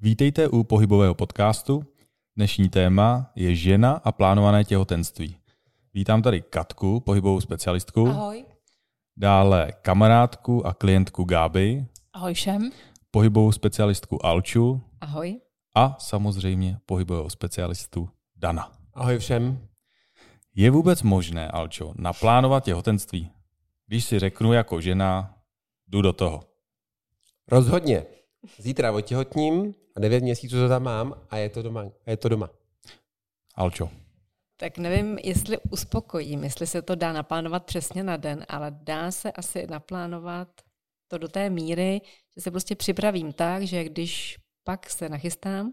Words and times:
Vítejte 0.00 0.48
u 0.48 0.64
pohybového 0.64 1.14
podcastu. 1.14 1.84
Dnešní 2.36 2.68
téma 2.68 3.30
je 3.34 3.54
žena 3.54 3.92
a 4.04 4.12
plánované 4.12 4.64
těhotenství. 4.64 5.36
Vítám 5.94 6.22
tady 6.22 6.40
Katku, 6.42 7.00
pohybovou 7.00 7.40
specialistku. 7.40 8.08
Ahoj. 8.08 8.44
Dále 9.16 9.72
kamarádku 9.82 10.66
a 10.66 10.74
klientku 10.74 11.24
Gáby. 11.24 11.86
Ahoj 12.12 12.34
všem. 12.34 12.70
Pohybovou 13.10 13.52
specialistku 13.52 14.26
Alču. 14.26 14.80
Ahoj. 15.00 15.40
A 15.74 15.96
samozřejmě 15.98 16.78
pohybovou 16.86 17.28
specialistu 17.28 18.08
Dana. 18.36 18.72
Ahoj 18.94 19.18
všem. 19.18 19.68
Je 20.54 20.70
vůbec 20.70 21.02
možné, 21.02 21.48
Alčo, 21.48 21.92
naplánovat 21.96 22.64
těhotenství? 22.64 23.30
Když 23.86 24.04
si 24.04 24.18
řeknu 24.18 24.52
jako 24.52 24.80
žena, 24.80 25.34
jdu 25.86 26.02
do 26.02 26.12
toho. 26.12 26.42
Rozhodně. 27.48 28.06
Zítra 28.58 28.92
otěhotním 28.92 29.74
a 29.96 30.00
devět 30.00 30.22
měsíců 30.22 30.56
to 30.56 30.68
tam 30.68 30.82
mám 30.82 31.26
a 31.30 31.36
je 31.36 31.48
to 31.48 31.62
doma. 31.62 31.84
A 32.06 32.10
je 32.10 32.16
to 32.16 32.28
doma. 32.28 32.50
Alčo. 33.54 33.90
Tak 34.56 34.78
nevím, 34.78 35.18
jestli 35.24 35.58
uspokojím, 35.70 36.44
jestli 36.44 36.66
se 36.66 36.82
to 36.82 36.94
dá 36.94 37.12
naplánovat 37.12 37.64
přesně 37.64 38.02
na 38.02 38.16
den, 38.16 38.46
ale 38.48 38.70
dá 38.70 39.10
se 39.10 39.32
asi 39.32 39.66
naplánovat 39.66 40.48
to 41.08 41.18
do 41.18 41.28
té 41.28 41.50
míry, 41.50 42.00
že 42.36 42.42
se 42.42 42.50
prostě 42.50 42.74
připravím 42.74 43.32
tak, 43.32 43.62
že 43.62 43.84
když 43.84 44.38
pak 44.64 44.90
se 44.90 45.08
nachystám, 45.08 45.72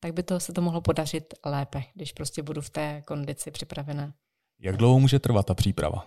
tak 0.00 0.12
by 0.12 0.22
to 0.22 0.40
se 0.40 0.52
to 0.52 0.60
mohlo 0.60 0.80
podařit 0.80 1.34
lépe, 1.46 1.82
když 1.94 2.12
prostě 2.12 2.42
budu 2.42 2.60
v 2.60 2.70
té 2.70 3.02
kondici 3.06 3.50
připravená. 3.50 4.14
Jak 4.60 4.76
dlouho 4.76 5.00
může 5.00 5.18
trvat 5.18 5.46
ta 5.46 5.54
příprava? 5.54 6.06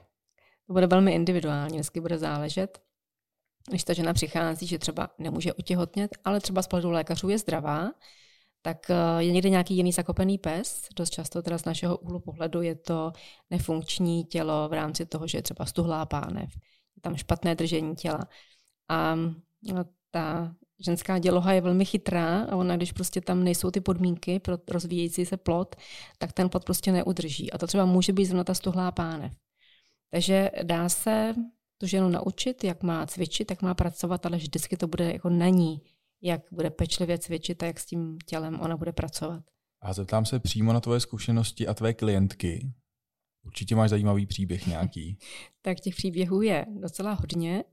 To 0.68 0.74
bude 0.74 0.88
velmi 0.88 1.14
individuální, 1.14 1.78
vždycky 1.78 2.00
bude 2.02 2.18
záležet. 2.18 2.82
Když 3.70 3.84
ta 3.84 3.94
žena 3.94 4.14
přichází, 4.14 4.68
že 4.68 4.80
třeba 4.80 5.10
nemůže 5.20 5.54
otěhotnět, 5.54 6.18
ale 6.24 6.40
třeba 6.40 6.62
z 6.62 6.68
pohledu 6.68 6.92
lékařů 6.92 7.30
je 7.30 7.38
zdravá, 7.38 7.92
tak 8.62 8.90
eh, 8.90 8.96
je 9.18 9.32
někde 9.32 9.50
nějaký 9.50 9.76
jiný 9.76 9.92
zakopený 9.92 10.38
pes. 10.38 10.88
Dost 10.96 11.10
často 11.10 11.42
teda 11.42 11.58
z 11.58 11.66
našeho 11.66 11.98
úhlu 11.98 12.20
pohledu 12.20 12.62
je 12.62 12.76
to 12.76 13.12
nefunkční 13.50 14.24
tělo 14.24 14.70
v 14.70 14.74
rámci 14.74 15.06
toho, 15.06 15.28
že 15.28 15.38
je 15.38 15.42
třeba 15.42 15.66
stuhlá 15.66 16.06
pánev, 16.06 16.50
je 16.96 17.02
tam 17.02 17.16
špatné 17.16 17.56
držení 17.56 17.96
těla. 17.96 18.20
A 18.90 19.16
no, 19.16 19.86
ta 20.12 20.56
ženská 20.80 21.20
děloha 21.20 21.54
je 21.54 21.62
velmi 21.62 21.86
chytrá 21.86 22.44
a 22.44 22.56
ona, 22.56 22.76
když 22.78 22.92
prostě 22.92 23.22
tam 23.22 23.44
nejsou 23.44 23.72
ty 23.72 23.82
podmínky 23.82 24.40
pro 24.40 24.58
rozvíjející 24.68 25.26
se 25.26 25.38
plod, 25.38 25.76
tak 26.18 26.34
ten 26.34 26.50
plod 26.50 26.66
prostě 26.66 26.92
neudrží. 26.92 27.52
A 27.52 27.58
to 27.58 27.68
třeba 27.68 27.86
může 27.86 28.14
být 28.14 28.26
zrovna 28.26 28.44
ta 28.44 28.54
stuhlá 28.54 28.92
pánev. 28.92 29.34
Takže 30.12 30.52
dá 30.64 30.90
se 30.90 31.36
tu 31.78 31.88
ženu 31.88 32.10
naučit, 32.10 32.64
jak 32.64 32.84
má 32.84 33.06
cvičit, 33.06 33.52
jak 33.52 33.62
má 33.62 33.74
pracovat, 33.74 34.26
ale 34.26 34.38
vždycky 34.38 34.78
to 34.78 34.88
bude 34.88 35.14
jako 35.14 35.30
na 35.30 35.48
ní, 35.48 35.82
jak 36.22 36.42
bude 36.52 36.70
pečlivě 36.70 37.18
cvičit 37.18 37.64
a 37.64 37.66
jak 37.66 37.80
s 37.80 37.86
tím 37.86 38.18
tělem 38.26 38.60
ona 38.62 38.78
bude 38.78 38.92
pracovat. 38.92 39.44
A 39.82 39.94
zeptám 39.94 40.26
se 40.26 40.40
přímo 40.40 40.74
na 40.74 40.80
tvoje 40.80 41.00
zkušenosti 41.00 41.68
a 41.68 41.74
tvé 41.74 41.94
klientky. 41.94 42.72
Určitě 43.46 43.76
máš 43.76 43.90
zajímavý 43.90 44.26
příběh 44.26 44.68
nějaký. 44.68 45.18
tak 45.62 45.80
těch 45.80 45.96
příběhů 45.96 46.42
je 46.42 46.66
docela 46.70 47.14
hodně. 47.14 47.64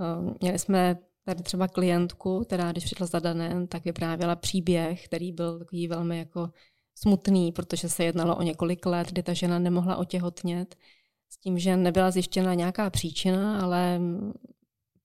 Ehm, 0.00 0.34
měli 0.40 0.58
jsme 0.58 0.98
tady 1.24 1.42
třeba 1.42 1.68
klientku, 1.68 2.44
která 2.44 2.72
když 2.72 2.84
přišla 2.84 3.06
za 3.06 3.18
Danem, 3.18 3.66
tak 3.66 3.84
vyprávěla 3.84 4.36
příběh, 4.36 5.04
který 5.04 5.32
byl 5.32 5.58
takový 5.58 5.88
velmi 5.88 6.18
jako 6.18 6.50
smutný, 6.94 7.52
protože 7.52 7.88
se 7.88 8.04
jednalo 8.04 8.36
o 8.36 8.42
několik 8.42 8.86
let, 8.86 9.08
kdy 9.08 9.22
ta 9.22 9.32
žena 9.32 9.58
nemohla 9.58 9.96
otěhotnět 9.96 10.76
s 11.34 11.36
tím, 11.36 11.58
že 11.58 11.76
nebyla 11.76 12.10
zjištěna 12.10 12.54
nějaká 12.54 12.90
příčina, 12.90 13.60
ale 13.60 14.00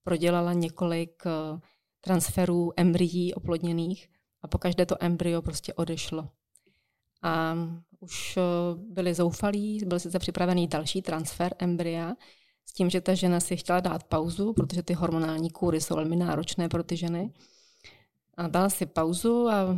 prodělala 0.04 0.54
několik 0.54 1.24
eh, 1.26 1.60
transferů 2.02 2.72
embryí 2.78 3.34
oplodněných 3.34 4.10
a 4.42 4.48
po 4.48 4.58
každé 4.58 4.86
to 4.86 4.96
embryo 5.00 5.42
prostě 5.42 5.74
odešlo. 5.74 6.30
A 7.22 7.56
už 8.00 8.38
eh, 8.38 8.42
byli 8.78 9.14
zoufalí, 9.14 9.82
byl 9.86 10.00
sice 10.00 10.20
připravený 10.20 10.68
další 10.68 11.02
transfer 11.02 11.56
embrya, 11.60 12.14
s 12.66 12.74
tím, 12.74 12.90
že 12.90 13.02
ta 13.02 13.14
žena 13.14 13.40
si 13.40 13.58
chtěla 13.58 13.80
dát 13.80 14.04
pauzu, 14.04 14.54
protože 14.54 14.84
ty 14.84 14.94
hormonální 14.94 15.50
kůry 15.50 15.82
jsou 15.82 15.96
velmi 15.96 16.16
náročné 16.16 16.70
pro 16.70 16.84
ty 16.84 16.98
ženy. 16.98 17.34
A 18.38 18.48
dala 18.48 18.70
si 18.70 18.86
pauzu 18.86 19.48
a 19.50 19.78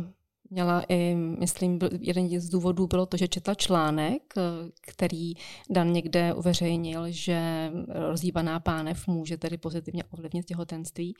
Měla 0.52 0.84
i, 0.88 1.14
myslím, 1.14 1.78
jeden 2.00 2.40
z 2.40 2.48
důvodů 2.48 2.86
bylo 2.86 3.06
to, 3.06 3.16
že 3.16 3.28
četla 3.28 3.54
článek, 3.54 4.34
který 4.80 5.32
Dan 5.70 5.92
někde 5.92 6.34
uveřejnil, 6.34 7.04
že 7.08 7.70
rozhýbaná 7.88 8.60
pánev 8.60 9.06
může 9.06 9.36
tedy 9.36 9.58
pozitivně 9.58 10.04
ovlivnit 10.04 10.46
těhotenství. 10.46 11.14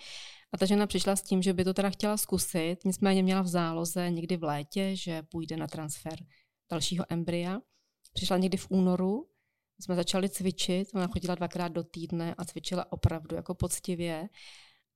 A 0.52 0.58
ta 0.58 0.66
žena 0.66 0.86
přišla 0.86 1.16
s 1.16 1.22
tím, 1.22 1.42
že 1.42 1.52
by 1.52 1.64
to 1.64 1.74
teda 1.74 1.90
chtěla 1.90 2.16
zkusit, 2.16 2.76
nicméně 2.84 3.22
měla 3.22 3.42
v 3.42 3.46
záloze 3.46 4.10
někdy 4.10 4.36
v 4.36 4.44
létě, 4.44 4.96
že 4.96 5.22
půjde 5.22 5.56
na 5.56 5.66
transfer 5.66 6.18
dalšího 6.70 7.04
embrya. 7.08 7.58
Přišla 8.12 8.38
někdy 8.38 8.56
v 8.56 8.66
únoru, 8.70 9.26
jsme 9.80 9.94
začali 9.94 10.28
cvičit, 10.28 10.88
ona 10.94 11.06
chodila 11.06 11.34
dvakrát 11.34 11.68
do 11.68 11.82
týdne 11.84 12.34
a 12.38 12.44
cvičila 12.44 12.92
opravdu 12.92 13.36
jako 13.36 13.54
poctivě. 13.54 14.28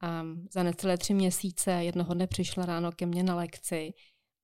A 0.03 0.25
za 0.53 0.63
necelé 0.63 0.99
tři 0.99 1.15
měsíce 1.15 1.73
jednoho 1.73 2.15
dne 2.15 2.27
přišla 2.27 2.67
ráno 2.67 2.93
ke 2.93 3.07
mně 3.07 3.23
na 3.23 3.35
lekci 3.35 3.93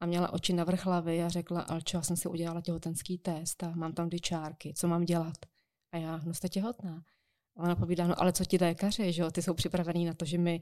a 0.03 0.07
měla 0.07 0.33
oči 0.33 0.53
na 0.53 0.65
vrch 0.65 0.85
hlavy 0.85 1.23
a 1.23 1.29
řekla, 1.29 1.61
Alčo, 1.61 1.97
já 1.97 2.03
jsem 2.03 2.17
si 2.17 2.29
udělala 2.29 2.61
těhotenský 2.61 3.19
test 3.19 3.63
a 3.63 3.71
mám 3.71 3.93
tam 3.93 4.09
dvě 4.09 4.21
čárky, 4.21 4.75
co 4.77 4.89
mám 4.89 5.05
dělat? 5.05 5.37
A 5.93 5.97
já, 5.97 6.21
no 6.25 6.35
jste 6.35 6.49
těhotná. 6.49 7.03
A 7.57 7.63
ona 7.63 7.77
povídá, 7.77 8.07
no 8.07 8.21
ale 8.21 8.33
co 8.33 8.45
ti 8.45 8.59
lékaři, 8.61 9.13
že 9.13 9.23
jo, 9.23 9.31
ty 9.31 9.43
jsou 9.43 9.55
připravení 9.55 10.05
na 10.05 10.15
to, 10.15 10.25
že 10.25 10.39
mi 10.39 10.61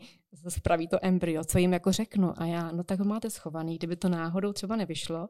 spraví 0.49 0.89
to 0.89 0.99
embryo, 1.03 1.45
co 1.45 1.59
jim 1.59 1.73
jako 1.73 1.93
řeknu. 1.93 2.43
A 2.43 2.47
já, 2.47 2.73
no 2.73 2.85
tak 2.85 2.99
ho 2.99 3.05
máte 3.05 3.31
schovaný, 3.31 3.79
kdyby 3.79 3.97
to 3.97 4.09
náhodou 4.09 4.53
třeba 4.53 4.77
nevyšlo, 4.77 5.29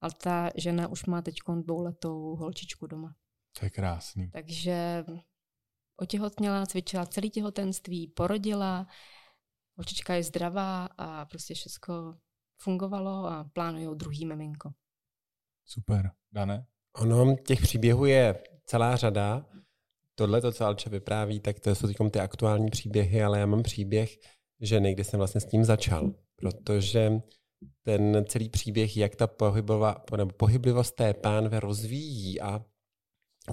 ale 0.00 0.12
ta 0.22 0.50
žena 0.56 0.88
už 0.88 1.04
má 1.04 1.22
teď 1.22 1.34
dvouletou 1.62 2.36
holčičku 2.36 2.86
doma. 2.86 3.14
To 3.58 3.66
je 3.66 3.70
krásný. 3.70 4.30
Takže 4.30 5.04
otěhotněla, 5.96 6.66
cvičila 6.66 7.06
celý 7.06 7.30
těhotenství, 7.30 8.08
porodila, 8.08 8.86
holčička 9.76 10.14
je 10.14 10.22
zdravá 10.22 10.88
a 10.98 11.24
prostě 11.24 11.54
všechno 11.54 12.18
fungovalo 12.62 13.26
a 13.26 13.50
plánují 13.52 13.88
druhý 13.96 14.26
miminko. 14.26 14.70
Super. 15.64 16.10
Dane? 16.32 16.66
Ono, 16.96 17.36
těch 17.36 17.60
příběhů 17.60 18.04
je 18.04 18.42
celá 18.64 18.96
řada. 18.96 19.46
Tohle, 20.14 20.40
to, 20.40 20.52
co 20.52 20.64
Alče 20.64 20.90
vypráví, 20.90 21.40
tak 21.40 21.60
to 21.60 21.74
jsou 21.74 22.10
ty 22.10 22.20
aktuální 22.20 22.70
příběhy, 22.70 23.22
ale 23.22 23.38
já 23.38 23.46
mám 23.46 23.62
příběh 23.62 24.18
ženy, 24.60 24.94
kdy 24.94 25.04
jsem 25.04 25.18
vlastně 25.18 25.40
s 25.40 25.46
tím 25.46 25.64
začal, 25.64 26.14
protože 26.36 27.20
ten 27.82 28.24
celý 28.28 28.48
příběh, 28.48 28.96
jak 28.96 29.16
ta 29.16 29.26
pohybová, 29.26 30.04
nebo 30.16 30.32
pohyblivost 30.32 30.94
té 30.94 31.14
pánve 31.14 31.60
rozvíjí 31.60 32.40
a 32.40 32.64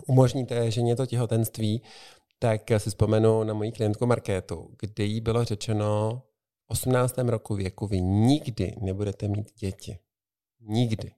umožní 0.08 0.46
té 0.46 0.72
ženě 0.72 0.96
to 0.96 1.06
těhotenství, 1.06 1.81
tak 2.40 2.62
si 2.78 2.90
vzpomenu 2.90 3.44
na 3.44 3.53
moji 3.53 3.72
klientku 3.72 4.06
Markétu, 4.06 4.75
kde 4.80 5.03
jí 5.03 5.22
bylo 5.22 5.46
řečeno 5.46 6.22
18. 6.72 7.18
roku 7.18 7.56
věku 7.56 7.88
vy 7.88 8.02
nikdy 8.02 8.75
nebudete 8.81 9.28
mít 9.28 9.56
děti. 9.56 10.00
Nikdy. 10.59 11.12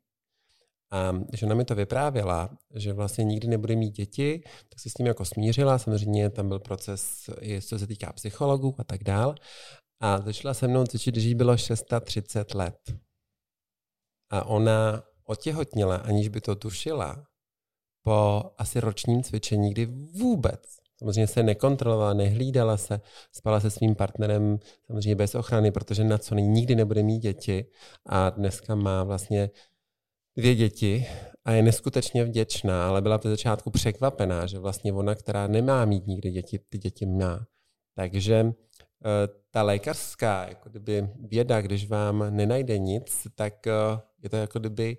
A 0.91 1.12
žena 1.34 1.56
mi 1.56 1.66
to 1.66 1.75
vyprávěla, 1.75 2.50
že 2.75 2.94
vlastně 2.94 3.23
nikdy 3.23 3.47
nebude 3.47 3.75
mít 3.75 3.91
děti, 3.91 4.44
tak 4.69 4.79
se 4.79 4.89
s 4.89 4.94
tím 4.94 5.06
jako 5.06 5.25
smířila. 5.25 5.79
Samozřejmě 5.79 6.29
tam 6.29 6.47
byl 6.47 6.59
proces, 6.59 7.29
co 7.62 7.79
se 7.79 7.88
týká 7.88 8.13
psychologů 8.13 8.75
a 8.78 8.84
tak 8.84 9.03
dál. 9.03 9.35
A 10.00 10.22
začala 10.22 10.53
se 10.53 10.67
mnou 10.67 10.85
cvičit, 10.85 11.16
když 11.16 11.23
jí 11.23 11.35
bylo 11.35 11.57
630 11.57 12.53
let. 12.53 12.94
A 14.29 14.45
ona 14.45 15.03
otěhotněla, 15.25 15.95
aniž 15.95 16.28
by 16.28 16.41
to 16.41 16.56
tušila, 16.56 17.28
po 18.03 18.44
asi 18.57 18.79
ročním 18.79 19.23
cvičení, 19.23 19.72
kdy 19.72 19.85
vůbec 19.85 20.81
Samozřejmě 21.01 21.28
se 21.28 21.44
nekontrolovala, 21.44 22.13
nehlídala 22.13 22.78
se, 22.78 23.01
spala 23.31 23.59
se 23.59 23.69
svým 23.69 23.95
partnerem 23.95 24.59
samozřejmě 24.88 25.16
bez 25.16 25.35
ochrany, 25.35 25.72
protože 25.72 26.03
na 26.03 26.17
co 26.17 26.35
nikdy 26.35 26.75
nebude 26.75 27.03
mít 27.03 27.19
děti 27.19 27.66
a 28.06 28.29
dneska 28.29 28.75
má 28.75 29.03
vlastně 29.03 29.50
dvě 30.38 30.56
děti 30.56 31.07
a 31.45 31.51
je 31.51 31.62
neskutečně 31.62 32.24
vděčná, 32.25 32.88
ale 32.88 33.01
byla 33.01 33.18
v 33.18 33.24
začátku 33.24 33.71
překvapená, 33.71 34.45
že 34.45 34.59
vlastně 34.59 34.94
ona, 34.94 35.15
která 35.15 35.48
nemá 35.48 35.86
mít 35.86 36.07
nikdy 36.07 36.31
děti, 36.31 36.59
ty 36.69 36.77
děti 36.77 37.06
má. 37.06 37.45
Takže 37.95 38.36
eh, 38.45 39.27
ta 39.51 39.63
lékařská 39.63 40.50
jako 40.50 40.69
kdyby 40.69 41.09
věda, 41.19 41.62
když 41.62 41.88
vám 41.88 42.36
nenajde 42.36 42.77
nic, 42.77 43.27
tak 43.36 43.68
eh, 43.68 43.71
je 44.24 44.30
to 44.30 44.36
jako 44.36 44.59
kdyby 44.59 44.97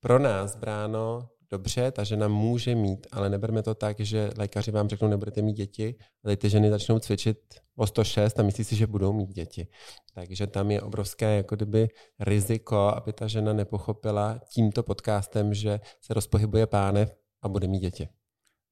pro 0.00 0.18
nás 0.18 0.56
bráno 0.56 1.28
dobře, 1.52 1.90
ta 1.90 2.04
žena 2.04 2.28
může 2.28 2.74
mít, 2.74 3.06
ale 3.12 3.30
neberme 3.30 3.62
to 3.62 3.74
tak, 3.74 4.00
že 4.00 4.30
lékaři 4.36 4.70
vám 4.70 4.88
řeknou, 4.88 5.08
nebudete 5.08 5.42
mít 5.42 5.52
děti, 5.52 5.94
ale 6.24 6.36
ty 6.36 6.50
ženy 6.50 6.70
začnou 6.70 6.98
cvičit 6.98 7.38
o 7.76 7.86
106 7.86 8.40
a 8.40 8.42
myslí 8.42 8.64
si, 8.64 8.76
že 8.76 8.86
budou 8.86 9.12
mít 9.12 9.28
děti. 9.28 9.66
Takže 10.14 10.46
tam 10.46 10.70
je 10.70 10.80
obrovské 10.82 11.36
jako 11.36 11.56
kdyby 11.56 11.88
riziko, 12.20 12.76
aby 12.76 13.12
ta 13.12 13.26
žena 13.26 13.52
nepochopila 13.52 14.40
tímto 14.48 14.82
podcastem, 14.82 15.54
že 15.54 15.80
se 16.00 16.14
rozpohybuje 16.14 16.66
pánev 16.66 17.16
a 17.42 17.48
bude 17.48 17.68
mít 17.68 17.80
děti. 17.80 18.08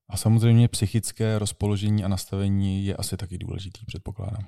A 0.09 0.17
samozřejmě 0.17 0.69
psychické 0.69 1.39
rozpoložení 1.39 2.05
a 2.05 2.09
nastavení 2.09 2.87
je 2.87 2.97
asi 2.97 3.17
taky 3.17 3.39
důležitý, 3.39 3.87
předpokládám. 3.87 4.45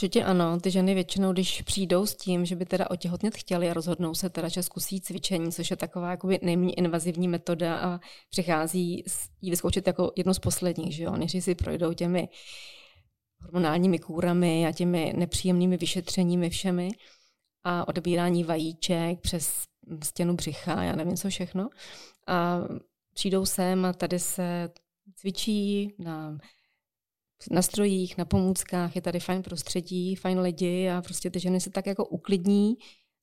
Určitě 0.00 0.24
ano. 0.24 0.60
Ty 0.60 0.70
ženy 0.70 0.94
většinou, 0.94 1.32
když 1.32 1.62
přijdou 1.62 2.06
s 2.06 2.14
tím, 2.14 2.44
že 2.44 2.56
by 2.56 2.66
teda 2.66 2.90
otěhotnět 2.90 3.36
chtěli 3.36 3.70
a 3.70 3.74
rozhodnou 3.74 4.14
se 4.14 4.30
teda, 4.30 4.48
že 4.48 4.62
zkusí 4.62 5.00
cvičení, 5.00 5.52
což 5.52 5.70
je 5.70 5.76
taková 5.76 6.10
jakoby 6.10 6.38
nejméně 6.42 6.72
invazivní 6.72 7.28
metoda 7.28 7.78
a 7.78 8.00
přichází 8.30 9.04
jí 9.40 9.50
vyzkoušet 9.50 9.86
jako 9.86 10.12
jednu 10.16 10.34
z 10.34 10.38
posledních, 10.38 10.94
že 10.94 11.02
jo. 11.02 11.16
Než 11.16 11.44
si 11.44 11.54
projdou 11.54 11.92
těmi 11.92 12.28
hormonálními 13.40 13.98
kůrami 13.98 14.66
a 14.66 14.72
těmi 14.72 15.12
nepříjemnými 15.16 15.76
vyšetřeními 15.76 16.50
všemi 16.50 16.88
a 17.64 17.88
odebírání 17.88 18.44
vajíček 18.44 19.20
přes 19.20 19.64
stěnu 20.04 20.34
břicha, 20.34 20.82
já 20.82 20.96
nevím 20.96 21.16
co 21.16 21.28
všechno. 21.28 21.68
A 22.26 22.58
přijdou 23.14 23.46
sem 23.46 23.84
a 23.84 23.92
tady 23.92 24.18
se 24.18 24.70
cvičí 25.14 25.94
na 25.98 26.38
na 27.50 27.62
strojích, 27.62 28.18
na 28.18 28.24
pomůckách, 28.24 28.96
je 28.96 29.02
tady 29.02 29.20
fajn 29.20 29.42
prostředí, 29.42 30.16
fajn 30.16 30.40
lidi 30.40 30.88
a 30.90 31.02
prostě 31.02 31.30
ty 31.30 31.40
ženy 31.40 31.60
se 31.60 31.70
tak 31.70 31.86
jako 31.86 32.06
uklidní 32.06 32.76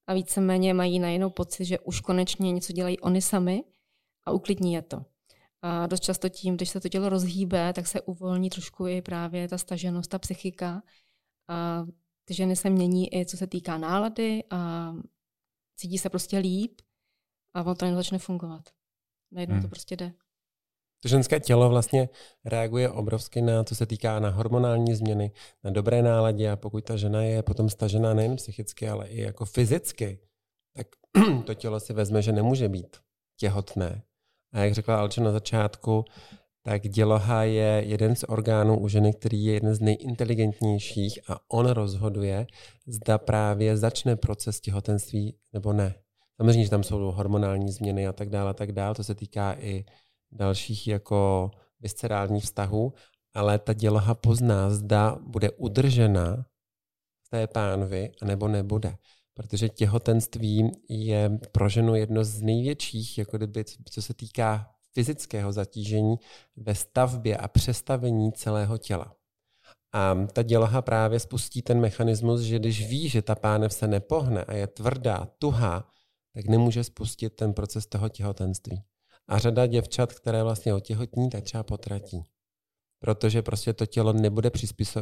a 0.08 0.14
víceméně 0.14 0.74
mají 0.74 1.00
najednou 1.00 1.30
pocit, 1.30 1.66
že 1.66 1.80
už 1.80 2.02
konečně 2.02 2.52
něco 2.52 2.74
dělají 2.74 3.00
oni 3.00 3.22
sami 3.22 3.64
a 4.26 4.32
uklidní 4.32 4.74
je 4.74 4.82
to. 4.82 5.06
A 5.62 5.88
dost 5.88 6.04
často 6.04 6.30
tím, 6.30 6.56
když 6.56 6.70
se 6.70 6.80
to 6.80 6.90
tělo 6.90 7.10
rozhýbe, 7.10 7.74
tak 7.74 7.88
se 7.88 8.02
uvolní 8.02 8.50
trošku 8.50 8.88
i 8.88 9.02
právě 9.02 9.48
ta 9.48 9.58
staženost, 9.58 10.08
ta 10.08 10.20
psychika. 10.20 10.84
A 11.48 11.86
ty 12.26 12.34
ženy 12.34 12.56
se 12.56 12.70
mění 12.70 13.16
i 13.16 13.26
co 13.26 13.38
se 13.38 13.48
týká 13.48 13.78
nálady 13.78 14.44
a 14.50 14.94
cítí 15.76 15.98
se 15.98 16.10
prostě 16.10 16.38
líp 16.38 16.82
a 17.54 17.62
ono 17.62 17.76
to 17.76 17.96
začne 17.96 18.18
fungovat. 18.18 18.70
Najednou 19.32 19.54
hmm. 19.54 19.62
to 19.62 19.68
prostě 19.68 19.96
jde. 19.96 20.14
To 21.04 21.08
ženské 21.08 21.40
tělo 21.40 21.70
vlastně 21.70 22.10
reaguje 22.46 22.90
obrovsky 22.90 23.42
na, 23.42 23.64
co 23.64 23.76
se 23.76 23.86
týká 23.86 24.20
na 24.20 24.30
hormonální 24.30 24.96
změny, 24.96 25.32
na 25.64 25.72
dobré 25.72 26.02
náladě 26.02 26.52
a 26.52 26.56
pokud 26.56 26.84
ta 26.84 26.98
žena 26.98 27.22
je 27.22 27.44
potom 27.44 27.70
stažená 27.70 28.14
nejen 28.14 28.36
psychicky, 28.36 28.90
ale 28.90 29.08
i 29.08 29.22
jako 29.22 29.46
fyzicky, 29.46 30.20
tak 30.76 30.88
to 31.46 31.54
tělo 31.54 31.80
si 31.80 31.94
vezme, 31.94 32.22
že 32.22 32.32
nemůže 32.32 32.70
být 32.70 32.98
těhotné. 33.40 34.04
A 34.54 34.60
jak 34.60 34.74
řekla 34.74 35.00
Alče 35.00 35.22
na 35.22 35.32
začátku, 35.32 36.06
tak 36.64 36.82
děloha 36.82 37.44
je 37.44 37.84
jeden 37.86 38.16
z 38.16 38.24
orgánů 38.24 38.80
u 38.80 38.88
ženy, 38.88 39.14
který 39.14 39.44
je 39.46 39.54
jeden 39.54 39.76
z 39.76 39.80
nejinteligentnějších 39.80 41.20
a 41.30 41.40
on 41.48 41.70
rozhoduje, 41.70 42.48
zda 42.88 43.18
právě 43.18 43.78
začne 43.78 44.16
proces 44.16 44.62
těhotenství 44.62 45.38
nebo 45.54 45.74
ne. 45.74 45.96
Samozřejmě, 46.38 46.64
že 46.64 46.70
tam 46.70 46.84
jsou 46.84 46.98
hormonální 47.12 47.72
změny 47.72 48.08
a 48.08 48.14
tak 48.14 48.30
dále, 48.30 48.50
a 48.50 48.54
tak 48.54 48.72
dále. 48.72 48.96
To 48.96 49.04
se 49.04 49.16
týká 49.16 49.56
i 49.60 49.86
dalších 50.32 50.88
jako 50.88 51.52
viscerálních 51.80 52.44
vztahů, 52.44 52.94
ale 53.34 53.60
ta 53.60 53.74
děloha 53.74 54.16
pozná, 54.16 54.70
zda 54.70 55.18
bude 55.22 55.52
udržena 55.52 56.46
z 57.26 57.30
té 57.30 57.48
pánvy, 57.48 58.12
nebo 58.24 58.48
nebude. 58.48 58.98
Protože 59.34 59.70
těhotenství 59.70 60.72
je 60.90 61.40
pro 61.52 61.70
ženu 61.70 61.96
jedno 61.96 62.24
z 62.24 62.42
největších, 62.42 63.18
jako 63.18 63.38
kdyby, 63.38 63.64
co 63.90 64.02
se 64.02 64.14
týká 64.14 64.72
fyzického 64.94 65.54
zatížení 65.54 66.16
ve 66.56 66.76
stavbě 66.76 67.38
a 67.38 67.48
přestavení 67.48 68.34
celého 68.34 68.78
těla. 68.78 69.16
A 69.94 70.16
ta 70.34 70.44
děloha 70.44 70.82
právě 70.82 71.20
spustí 71.20 71.62
ten 71.62 71.80
mechanismus, 71.80 72.42
že 72.42 72.60
když 72.60 72.88
ví, 72.88 73.10
že 73.10 73.22
ta 73.22 73.36
pánev 73.36 73.74
se 73.74 73.88
nepohne 73.88 74.44
a 74.44 74.54
je 74.54 74.68
tvrdá, 74.68 75.28
tuhá, 75.40 75.92
tak 76.34 76.46
nemůže 76.46 76.84
spustit 76.84 77.30
ten 77.30 77.54
proces 77.54 77.86
toho 77.86 78.10
těhotenství. 78.10 78.82
A 79.28 79.38
řada 79.38 79.66
děvčat, 79.66 80.14
které 80.14 80.44
vlastně 80.44 80.74
otěhotní, 80.74 81.30
tak 81.30 81.44
třeba 81.44 81.64
potratí. 81.64 82.26
Protože 83.00 83.42
prostě 83.42 83.74
to 83.74 83.86
tělo 83.86 84.14
nebude 84.14 84.52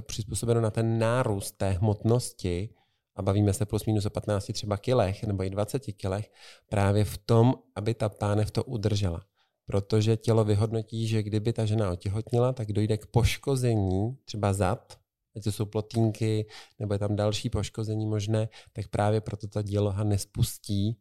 přizpůsobeno 0.01 0.61
na 0.61 0.71
ten 0.71 0.99
nárůst 0.99 1.51
té 1.51 1.71
hmotnosti, 1.71 2.69
a 3.15 3.21
bavíme 3.21 3.53
se 3.53 3.65
plus 3.65 3.85
minus 3.85 4.05
o 4.05 4.09
15 4.09 4.51
třeba 4.53 4.77
kilech 4.77 5.23
nebo 5.23 5.43
i 5.43 5.49
20 5.49 5.79
kilech, 5.79 6.31
právě 6.69 7.05
v 7.05 7.17
tom, 7.17 7.53
aby 7.75 7.93
ta 7.93 8.09
pánev 8.09 8.51
to 8.51 8.63
udržela. 8.63 9.25
Protože 9.65 10.17
tělo 10.17 10.43
vyhodnotí, 10.43 11.07
že 11.07 11.23
kdyby 11.23 11.53
ta 11.53 11.65
žena 11.65 11.91
otěhotnila, 11.91 12.53
tak 12.53 12.71
dojde 12.71 12.97
k 12.97 13.05
poškození 13.05 14.17
třeba 14.25 14.53
zad, 14.53 14.99
ať 15.35 15.43
to 15.43 15.51
jsou 15.51 15.65
plotínky, 15.65 16.47
nebo 16.79 16.93
je 16.93 16.99
tam 16.99 17.15
další 17.15 17.49
poškození 17.49 18.05
možné, 18.05 18.49
tak 18.73 18.87
právě 18.87 19.21
proto 19.21 19.47
ta 19.47 19.61
děloha 19.61 20.03
nespustí 20.03 20.97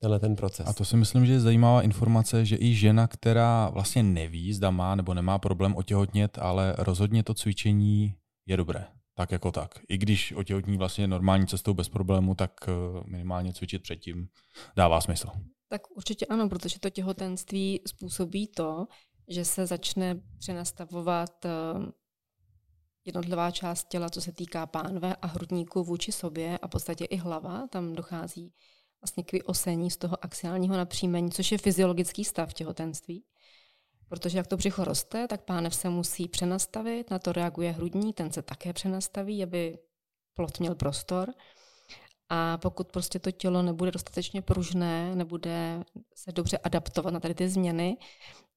tenhle 0.00 0.20
ten 0.20 0.36
proces. 0.36 0.66
A 0.66 0.72
to 0.72 0.84
si 0.84 0.96
myslím, 0.96 1.26
že 1.26 1.32
je 1.32 1.40
zajímavá 1.40 1.82
informace, 1.82 2.44
že 2.44 2.56
i 2.60 2.74
žena, 2.74 3.06
která 3.06 3.70
vlastně 3.70 4.02
neví, 4.02 4.52
zda 4.52 4.70
má 4.70 4.94
nebo 4.94 5.14
nemá 5.14 5.38
problém 5.38 5.76
otěhotnět, 5.76 6.38
ale 6.38 6.74
rozhodně 6.78 7.22
to 7.22 7.34
cvičení 7.34 8.14
je 8.46 8.56
dobré. 8.56 8.86
Tak 9.14 9.32
jako 9.32 9.52
tak. 9.52 9.78
I 9.88 9.98
když 9.98 10.32
otěhotní 10.32 10.76
vlastně 10.76 11.06
normální 11.06 11.46
cestou 11.46 11.74
bez 11.74 11.88
problému, 11.88 12.34
tak 12.34 12.52
eh, 12.68 12.72
minimálně 13.06 13.52
cvičit 13.52 13.82
předtím 13.82 14.28
dává 14.76 15.00
smysl. 15.00 15.28
Tak 15.68 15.80
určitě 15.96 16.26
ano, 16.26 16.48
protože 16.48 16.80
to 16.80 16.90
těhotenství 16.90 17.80
způsobí 17.86 18.46
to, 18.46 18.86
že 19.28 19.44
se 19.44 19.66
začne 19.66 20.20
přenastavovat 20.38 21.44
eh, 21.44 21.50
jednotlivá 23.04 23.50
část 23.50 23.88
těla, 23.88 24.10
co 24.10 24.20
se 24.20 24.32
týká 24.32 24.66
pánve 24.66 25.16
a 25.16 25.26
hrudníku 25.26 25.84
vůči 25.84 26.12
sobě 26.12 26.58
a 26.58 26.66
v 26.66 26.70
podstatě 26.70 27.04
i 27.04 27.16
hlava. 27.16 27.66
Tam 27.70 27.92
dochází 27.92 28.52
vlastně 29.06 29.24
k 29.24 29.32
vyosení 29.32 29.90
z 29.90 29.96
toho 29.96 30.24
axiálního 30.24 30.76
napříjmení, 30.76 31.30
což 31.30 31.52
je 31.52 31.58
fyziologický 31.58 32.24
stav 32.24 32.54
těhotenství. 32.54 33.24
Protože 34.08 34.38
jak 34.38 34.46
to 34.46 34.56
břicho 34.56 34.84
roste, 34.84 35.28
tak 35.28 35.44
pánev 35.44 35.74
se 35.74 35.88
musí 35.88 36.28
přenastavit, 36.28 37.10
na 37.10 37.18
to 37.18 37.32
reaguje 37.32 37.72
hrudní, 37.72 38.12
ten 38.12 38.32
se 38.32 38.42
také 38.42 38.72
přenastaví, 38.72 39.42
aby 39.42 39.78
plot 40.34 40.60
měl 40.60 40.74
prostor. 40.74 41.28
A 42.28 42.58
pokud 42.58 42.92
prostě 42.92 43.18
to 43.18 43.30
tělo 43.30 43.62
nebude 43.62 43.90
dostatečně 43.90 44.42
pružné, 44.42 45.14
nebude 45.14 45.84
se 46.14 46.32
dobře 46.32 46.58
adaptovat 46.58 47.14
na 47.14 47.20
tady 47.20 47.34
ty 47.34 47.48
změny, 47.48 47.96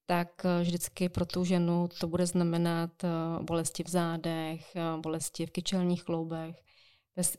tak 0.06 0.46
eh, 0.46 0.62
vždycky 0.62 1.10
pro 1.10 1.26
tu 1.26 1.46
ženu 1.46 1.88
to 2.00 2.08
bude 2.08 2.26
znamenat 2.26 3.04
eh, 3.04 3.08
bolesti 3.44 3.84
v 3.84 3.90
zádech, 3.90 4.76
eh, 4.76 4.82
bolesti 5.02 5.46
v 5.46 5.52
kyčelních 5.52 6.04
kloubech, 6.04 6.56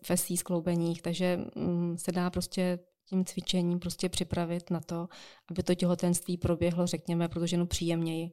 fesí 0.02 0.36
skloubeních, 0.36 1.02
takže 1.02 1.38
mm, 1.54 1.98
se 1.98 2.12
dá 2.12 2.30
prostě 2.30 2.78
tím 3.10 3.24
cvičením 3.24 3.78
prostě 3.78 4.08
připravit 4.08 4.70
na 4.70 4.80
to, 4.80 5.08
aby 5.50 5.62
to 5.62 5.74
těhotenství 5.74 6.36
proběhlo, 6.36 6.86
řekněme, 6.86 7.28
pro 7.28 7.40
tu 7.40 7.46
ženu 7.46 7.66
příjemněji. 7.66 8.32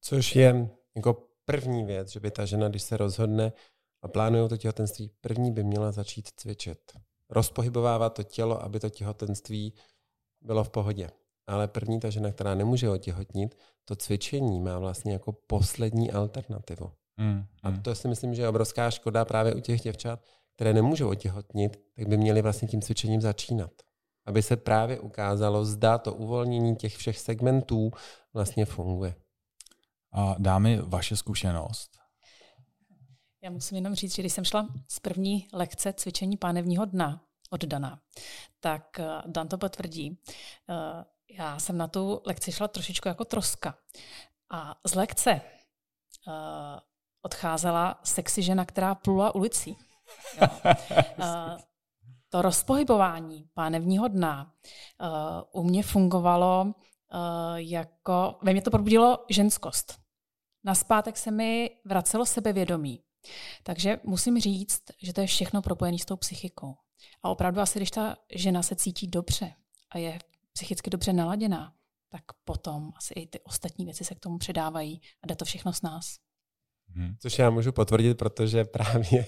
Což 0.00 0.36
je 0.36 0.70
jako 0.96 1.28
první 1.44 1.84
věc, 1.84 2.12
že 2.12 2.20
by 2.20 2.30
ta 2.30 2.44
žena, 2.44 2.68
když 2.68 2.82
se 2.82 2.96
rozhodne 2.96 3.52
a 4.02 4.08
plánuje 4.08 4.48
to 4.48 4.56
těhotenství, 4.56 5.10
první 5.20 5.52
by 5.52 5.64
měla 5.64 5.92
začít 5.92 6.28
cvičit. 6.36 6.92
Rozpohybovávat 7.30 8.14
to 8.14 8.22
tělo, 8.22 8.62
aby 8.62 8.80
to 8.80 8.90
těhotenství 8.90 9.74
bylo 10.40 10.64
v 10.64 10.70
pohodě. 10.70 11.10
Ale 11.46 11.68
první 11.68 12.00
ta 12.00 12.10
žena, 12.10 12.32
která 12.32 12.54
nemůže 12.54 12.90
otěhotnit, 12.90 13.58
to 13.84 13.96
cvičení 13.96 14.60
má 14.60 14.78
vlastně 14.78 15.12
jako 15.12 15.32
poslední 15.32 16.12
alternativu. 16.12 16.92
Mm, 17.16 17.44
A 17.62 17.68
hmm. 17.68 17.82
to 17.82 17.94
si 17.94 18.08
myslím, 18.08 18.34
že 18.34 18.42
je 18.42 18.48
obrovská 18.48 18.90
škoda 18.90 19.24
právě 19.24 19.54
u 19.54 19.60
těch 19.60 19.80
děvčat, 19.80 20.24
které 20.60 20.72
nemůžou 20.74 21.10
otěhotnit, 21.10 21.80
tak 21.96 22.08
by 22.08 22.16
měly 22.16 22.42
vlastně 22.42 22.68
tím 22.68 22.82
cvičením 22.82 23.20
začínat. 23.20 23.70
Aby 24.26 24.42
se 24.42 24.56
právě 24.56 25.00
ukázalo, 25.00 25.64
zda 25.64 25.98
to 25.98 26.14
uvolnění 26.14 26.76
těch 26.76 26.96
všech 26.96 27.18
segmentů 27.18 27.90
vlastně 28.34 28.64
funguje. 28.64 29.14
A 30.12 30.34
dámy, 30.38 30.80
vaše 30.82 31.16
zkušenost? 31.16 31.90
Já 33.42 33.50
musím 33.50 33.76
jenom 33.76 33.94
říct, 33.94 34.14
že 34.14 34.22
když 34.22 34.32
jsem 34.32 34.44
šla 34.44 34.68
z 34.88 35.00
první 35.00 35.48
lekce 35.52 35.92
cvičení 35.92 36.36
pánevního 36.36 36.84
dna 36.84 37.24
od 37.50 37.64
Dana, 37.64 38.00
tak 38.60 39.00
eh, 39.00 39.22
Dan 39.26 39.48
to 39.48 39.58
potvrdí. 39.58 40.18
Eh, 40.70 41.04
já 41.38 41.58
jsem 41.58 41.78
na 41.78 41.88
tu 41.88 42.22
lekci 42.26 42.52
šla 42.52 42.68
trošičku 42.68 43.08
jako 43.08 43.24
troska. 43.24 43.78
A 44.50 44.74
z 44.86 44.94
lekce 44.94 45.30
eh, 45.30 45.42
odcházela 47.22 48.00
sexy 48.04 48.42
žena, 48.42 48.64
která 48.64 48.94
plula 48.94 49.34
ulicí. 49.34 49.76
Jo. 50.40 50.48
Uh, 51.18 51.24
to 52.28 52.42
rozpohybování 52.42 53.48
pánevního 53.54 54.08
dna 54.08 54.54
uh, 55.52 55.62
u 55.62 55.64
mě 55.64 55.82
fungovalo 55.82 56.64
uh, 56.64 57.56
jako, 57.56 58.38
ve 58.42 58.52
mně 58.52 58.62
to 58.62 58.70
probudilo 58.70 59.24
ženskost. 59.30 60.00
Naspátek 60.64 61.16
se 61.16 61.30
mi 61.30 61.70
vracelo 61.84 62.26
sebevědomí. 62.26 63.02
Takže 63.62 64.00
musím 64.04 64.40
říct, 64.40 64.82
že 65.02 65.12
to 65.12 65.20
je 65.20 65.26
všechno 65.26 65.62
propojené 65.62 65.98
s 65.98 66.04
tou 66.04 66.16
psychikou. 66.16 66.74
A 67.22 67.28
opravdu 67.28 67.60
asi, 67.60 67.78
když 67.78 67.90
ta 67.90 68.16
žena 68.34 68.62
se 68.62 68.76
cítí 68.76 69.06
dobře 69.06 69.52
a 69.90 69.98
je 69.98 70.18
psychicky 70.52 70.90
dobře 70.90 71.12
naladěná, 71.12 71.72
tak 72.08 72.22
potom 72.44 72.92
asi 72.96 73.14
i 73.14 73.26
ty 73.26 73.40
ostatní 73.40 73.84
věci 73.84 74.04
se 74.04 74.14
k 74.14 74.20
tomu 74.20 74.38
předávají 74.38 75.00
a 75.22 75.26
jde 75.26 75.36
to 75.36 75.44
všechno 75.44 75.72
s 75.72 75.82
nás. 75.82 76.16
Hmm. 76.88 77.16
Což 77.18 77.38
já 77.38 77.50
můžu 77.50 77.72
potvrdit, 77.72 78.14
protože 78.18 78.64
právě 78.64 79.26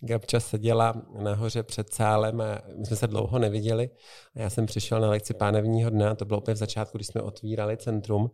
Gabča 0.00 0.40
seděla 0.40 1.02
nahoře 1.22 1.62
před 1.62 1.94
sálem 1.94 2.40
a 2.40 2.62
my 2.76 2.86
jsme 2.86 2.96
se 2.96 3.06
dlouho 3.06 3.38
neviděli. 3.38 3.90
A 4.36 4.40
já 4.40 4.50
jsem 4.50 4.66
přišel 4.66 5.00
na 5.00 5.10
lekci 5.10 5.34
pánevního 5.34 5.90
dne, 5.90 6.16
to 6.16 6.24
bylo 6.24 6.40
úplně 6.40 6.54
v 6.54 6.58
začátku, 6.58 6.98
když 6.98 7.06
jsme 7.06 7.22
otvírali 7.22 7.76
centrum, 7.76 8.30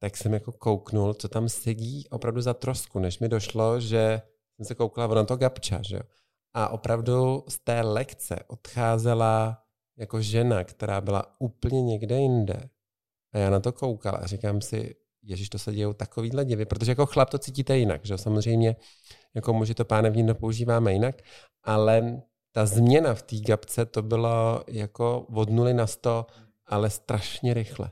tak 0.00 0.16
jsem 0.16 0.34
jako 0.34 0.52
kouknul, 0.52 1.14
co 1.14 1.28
tam 1.28 1.48
sedí 1.48 2.08
opravdu 2.10 2.40
za 2.40 2.54
trosku, 2.54 2.98
než 2.98 3.18
mi 3.18 3.28
došlo, 3.28 3.80
že 3.80 4.22
jsem 4.56 4.66
se 4.66 4.74
koukala 4.74 5.14
na 5.14 5.24
to 5.24 5.36
gapča, 5.36 5.82
že 5.82 5.96
jo. 5.96 6.02
A 6.54 6.68
opravdu 6.68 7.44
z 7.48 7.58
té 7.58 7.80
lekce 7.80 8.44
odcházela 8.46 9.62
jako 9.98 10.20
žena, 10.20 10.64
která 10.64 11.00
byla 11.00 11.36
úplně 11.38 11.82
někde 11.82 12.20
jinde. 12.20 12.70
A 13.32 13.38
já 13.38 13.50
na 13.50 13.60
to 13.60 13.72
koukala 13.72 14.18
a 14.18 14.26
říkám 14.26 14.60
si, 14.60 14.94
ježiš, 15.22 15.48
to 15.48 15.58
se 15.58 15.72
dějou 15.72 15.92
takovýhle 15.92 16.44
divy, 16.44 16.66
protože 16.66 16.92
jako 16.92 17.06
chlap 17.06 17.30
to 17.30 17.38
cítíte 17.38 17.78
jinak, 17.78 18.04
že 18.04 18.18
samozřejmě 18.18 18.76
jako 19.34 19.52
muži 19.52 19.74
to 19.74 19.84
pánevní 19.84 20.34
používáme 20.34 20.92
jinak, 20.92 21.22
ale 21.62 22.22
ta 22.52 22.66
změna 22.66 23.14
v 23.14 23.22
té 23.22 23.36
gapce 23.36 23.86
to 23.86 24.02
bylo 24.02 24.64
jako 24.66 25.26
od 25.34 25.50
nuly 25.50 25.74
na 25.74 25.86
sto, 25.86 26.26
ale 26.66 26.90
strašně 26.90 27.54
rychle. 27.54 27.90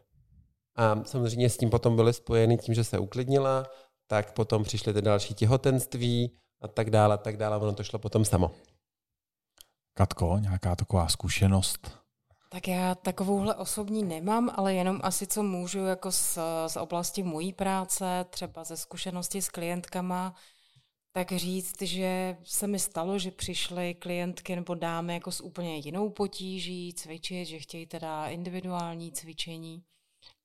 A 0.77 1.05
samozřejmě 1.05 1.51
s 1.51 1.57
tím 1.57 1.71
potom 1.71 1.97
byly 1.97 2.13
spojeny 2.13 2.59
tím, 2.59 2.75
že 2.75 2.85
se 2.85 2.99
uklidnila, 2.99 3.67
tak 4.07 4.33
potom 4.33 4.65
přišly 4.65 4.95
ty 4.95 5.03
další 5.03 5.35
těhotenství 5.35 6.37
a 6.61 6.69
tak 6.69 6.91
dále, 6.91 7.15
a 7.15 7.19
tak 7.19 7.37
dále. 7.37 7.57
Ono 7.57 7.73
to 7.73 7.85
šlo 7.85 7.99
potom 7.99 8.25
samo. 8.25 8.51
Katko, 9.95 10.39
nějaká 10.41 10.77
taková 10.77 11.09
zkušenost? 11.09 11.99
Tak 12.49 12.69
já 12.69 12.95
takovouhle 12.95 13.55
osobní 13.55 14.03
nemám, 14.03 14.51
ale 14.57 14.75
jenom 14.75 15.01
asi 15.03 15.27
co 15.27 15.43
můžu 15.43 15.79
jako 15.79 16.13
z, 16.13 16.39
z 16.67 16.77
oblasti 16.77 17.23
mojí 17.23 17.53
práce, 17.53 18.25
třeba 18.31 18.65
ze 18.65 18.77
zkušenosti 18.77 19.43
s 19.43 19.49
klientkama, 19.49 20.35
tak 21.17 21.33
říct, 21.33 21.83
že 21.83 22.37
se 22.45 22.67
mi 22.67 22.79
stalo, 22.79 23.19
že 23.19 23.31
přišly 23.31 23.95
klientky 23.95 24.57
nebo 24.57 24.75
dámy 24.75 25.15
jako 25.15 25.33
s 25.33 25.41
úplně 25.41 25.77
jinou 25.77 26.11
potíží 26.11 26.95
cvičit, 26.95 27.49
že 27.49 27.59
chtějí 27.59 27.87
teda 27.87 28.29
individuální 28.29 29.13
cvičení. 29.13 29.85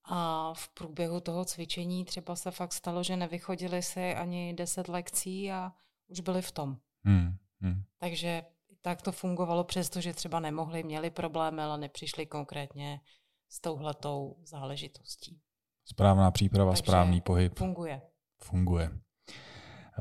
A 0.04 0.54
v 0.54 0.70
průběhu 0.70 1.20
toho 1.20 1.46
cvičení 1.46 2.06
třeba 2.06 2.36
se 2.36 2.51
fakt 2.51 2.74
stalo, 2.74 3.04
že 3.04 3.18
nevychodili 3.18 3.84
si 3.84 4.16
ani 4.16 4.54
deset 4.54 4.88
lekcí 4.88 5.51
a 5.51 5.72
už 6.08 6.20
byli 6.20 6.42
v 6.42 6.51
tom. 6.51 6.78
Hmm, 7.04 7.38
hmm. 7.62 7.84
Takže 7.98 8.44
tak 8.82 9.01
to 9.01 9.12
fungovalo, 9.12 9.63
přestože 9.63 10.13
třeba 10.13 10.40
nemohli, 10.40 10.84
měli 10.84 11.10
problémy, 11.10 11.62
ale 11.62 11.78
nepřišli 11.78 12.25
konkrétně 12.25 13.01
s 13.50 13.60
touhletou 13.60 14.36
záležitostí. 14.44 15.42
Správná 15.86 16.32
příprava, 16.32 16.72
Takže 16.72 16.84
správný 16.84 17.22
pohyb. 17.22 17.58
Funguje. 17.58 18.01
Funguje. 18.44 18.92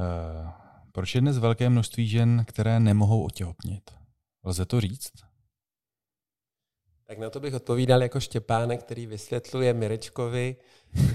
Uh, 0.01 0.51
proč 0.93 1.15
je 1.15 1.21
dnes 1.21 1.39
velké 1.39 1.69
množství 1.69 2.09
žen, 2.09 2.45
které 2.49 2.81
nemohou 2.81 3.25
otěhotnit? 3.25 3.91
Lze 4.45 4.67
to 4.67 4.81
říct? 4.81 5.13
Tak 7.07 7.19
na 7.19 7.31
to 7.31 7.41
bych 7.41 7.55
odpovídal 7.55 8.03
jako 8.03 8.21
Štěpánek, 8.21 8.81
který 8.81 9.07
vysvětluje 9.07 9.75
Mirečkovi, 9.75 10.57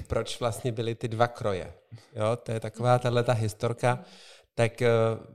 proč 0.07 0.39
vlastně 0.39 0.71
byly 0.71 0.95
ty 0.95 1.07
dva 1.07 1.27
kroje. 1.27 1.73
Jo, 2.15 2.35
to 2.43 2.51
je 2.51 2.59
taková 2.59 2.99
tahle 2.99 3.25
historka. 3.33 4.03
Tak 4.55 4.81
eh, 4.81 4.89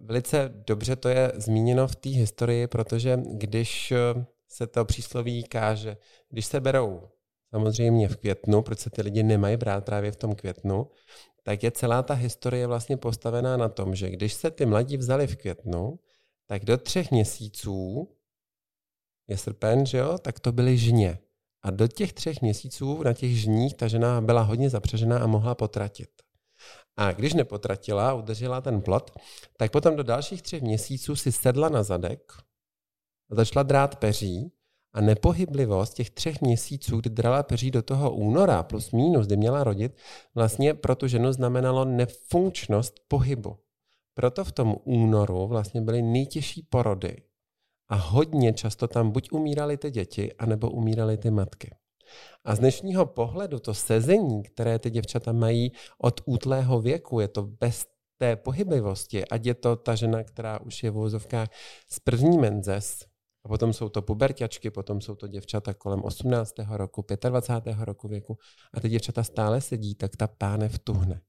velice 0.04 0.52
dobře 0.66 0.96
to 0.96 1.08
je 1.08 1.32
zmíněno 1.34 1.88
v 1.88 1.96
té 1.96 2.08
historii, 2.08 2.66
protože 2.66 3.18
když 3.32 3.92
eh, 3.92 4.26
se 4.48 4.66
to 4.66 4.84
přísloví 4.84 5.44
káže, 5.44 5.96
když 6.28 6.46
se 6.46 6.60
berou 6.60 7.08
samozřejmě 7.50 8.08
v 8.08 8.16
květnu, 8.16 8.62
proč 8.62 8.78
se 8.78 8.90
ty 8.90 9.02
lidi 9.02 9.22
nemají 9.22 9.56
brát 9.56 9.84
právě 9.84 10.12
v 10.12 10.16
tom 10.16 10.34
květnu, 10.34 10.90
tak 11.42 11.62
je 11.62 11.70
celá 11.70 12.02
ta 12.02 12.14
historie 12.14 12.66
vlastně 12.66 12.96
postavená 12.96 13.56
na 13.56 13.68
tom, 13.68 13.94
že 13.94 14.10
když 14.10 14.34
se 14.34 14.50
ty 14.50 14.66
mladí 14.66 14.96
vzali 14.96 15.26
v 15.26 15.36
květnu, 15.36 15.98
tak 16.46 16.64
do 16.64 16.76
třech 16.76 17.10
měsíců 17.10 18.08
je 19.28 19.36
srpen, 19.36 19.86
že 19.86 19.98
jo, 19.98 20.18
tak 20.18 20.40
to 20.40 20.52
byly 20.52 20.78
žně. 20.78 21.18
A 21.62 21.70
do 21.70 21.88
těch 21.88 22.12
třech 22.12 22.42
měsíců 22.42 23.02
na 23.02 23.12
těch 23.12 23.36
žních 23.36 23.74
ta 23.74 23.88
žena 23.88 24.20
byla 24.20 24.42
hodně 24.42 24.70
zapřežená 24.70 25.18
a 25.18 25.26
mohla 25.26 25.54
potratit. 25.54 26.10
A 26.96 27.12
když 27.12 27.34
nepotratila, 27.34 28.14
udržela 28.14 28.60
ten 28.60 28.80
plot, 28.80 29.10
tak 29.56 29.72
potom 29.72 29.96
do 29.96 30.02
dalších 30.02 30.42
třech 30.42 30.62
měsíců 30.62 31.16
si 31.16 31.32
sedla 31.32 31.68
na 31.68 31.82
zadek, 31.82 32.32
začala 33.30 33.62
drát 33.62 33.96
peří 33.96 34.52
a 34.92 35.00
nepohyblivost 35.00 35.94
těch 35.94 36.10
třech 36.10 36.40
měsíců, 36.40 37.00
kdy 37.00 37.10
drala 37.10 37.42
peří 37.42 37.70
do 37.70 37.82
toho 37.82 38.14
února 38.14 38.62
plus 38.62 38.92
minus, 38.92 39.26
kdy 39.26 39.36
měla 39.36 39.64
rodit, 39.64 39.96
vlastně 40.34 40.74
pro 40.74 40.94
tu 40.94 41.06
ženu 41.06 41.32
znamenalo 41.32 41.84
nefunkčnost 41.84 42.94
pohybu. 43.08 43.58
Proto 44.14 44.44
v 44.44 44.52
tom 44.52 44.76
únoru 44.84 45.46
vlastně 45.46 45.80
byly 45.80 46.02
nejtěžší 46.02 46.66
porody. 46.70 47.16
A 47.88 47.94
hodně 47.94 48.52
často 48.52 48.88
tam 48.88 49.10
buď 49.10 49.28
umíraly 49.32 49.76
ty 49.76 49.90
děti, 49.90 50.32
anebo 50.32 50.70
umíraly 50.70 51.16
ty 51.16 51.30
matky. 51.30 51.70
A 52.44 52.54
z 52.54 52.58
dnešního 52.58 53.06
pohledu 53.06 53.58
to 53.58 53.74
sezení, 53.74 54.42
které 54.42 54.78
ty 54.78 54.90
děvčata 54.90 55.32
mají 55.32 55.72
od 55.98 56.20
útlého 56.24 56.80
věku, 56.80 57.20
je 57.20 57.28
to 57.28 57.42
bez 57.42 57.86
té 58.18 58.36
pohyblivosti, 58.36 59.24
ať 59.28 59.46
je 59.46 59.54
to 59.54 59.76
ta 59.76 59.94
žena, 59.94 60.24
která 60.24 60.60
už 60.60 60.82
je 60.82 60.90
v 60.90 60.96
úvozovkách 60.96 61.48
z 61.88 62.00
první 62.00 62.38
menzes, 62.38 63.09
a 63.44 63.48
potom 63.48 63.72
jsou 63.72 63.88
to 63.88 64.02
puberťačky, 64.02 64.70
potom 64.70 65.00
jsou 65.00 65.14
to 65.14 65.28
děvčata 65.28 65.74
kolem 65.74 66.02
18. 66.02 66.54
roku, 66.70 67.04
25. 67.28 67.76
roku 67.80 68.08
věku 68.08 68.38
a 68.74 68.80
ty 68.80 68.88
děvčata 68.88 69.22
stále 69.22 69.60
sedí, 69.60 69.94
tak 69.94 70.16
ta 70.16 70.26
pánev 70.26 70.78
tuhne. 70.78 71.20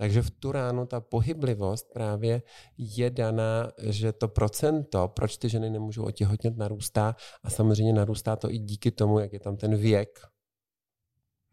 Takže 0.00 0.22
v 0.22 0.30
tu 0.30 0.52
ránu 0.52 0.86
ta 0.86 1.00
pohyblivost 1.00 1.92
právě 1.92 2.42
je 2.78 3.10
daná, 3.10 3.72
že 3.82 4.12
to 4.12 4.28
procento, 4.28 5.08
proč 5.08 5.36
ty 5.36 5.48
ženy 5.48 5.70
nemůžou 5.70 6.04
otěhotnět, 6.04 6.56
narůstá 6.56 7.16
a 7.42 7.50
samozřejmě 7.50 7.92
narůstá 7.92 8.36
to 8.36 8.50
i 8.50 8.58
díky 8.58 8.90
tomu, 8.90 9.18
jak 9.18 9.32
je 9.32 9.40
tam 9.40 9.56
ten 9.56 9.76
věk 9.76 10.20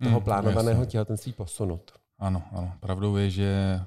toho 0.03 0.15
hmm, 0.15 0.23
plánovaného 0.23 0.81
jasně. 0.81 0.91
těhotenství 0.91 1.33
posunut. 1.33 1.91
Ano, 2.19 2.43
ano. 2.51 2.73
Pravdou 2.79 3.15
je, 3.15 3.29
že 3.29 3.79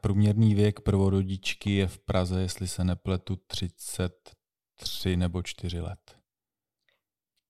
průměrný 0.00 0.54
věk 0.54 0.80
prvorodičky 0.80 1.70
je 1.74 1.86
v 1.86 1.98
Praze, 1.98 2.40
jestli 2.40 2.68
se 2.68 2.84
nepletu, 2.84 3.36
33 4.78 5.16
nebo 5.16 5.42
4 5.42 5.80
let. 5.80 6.18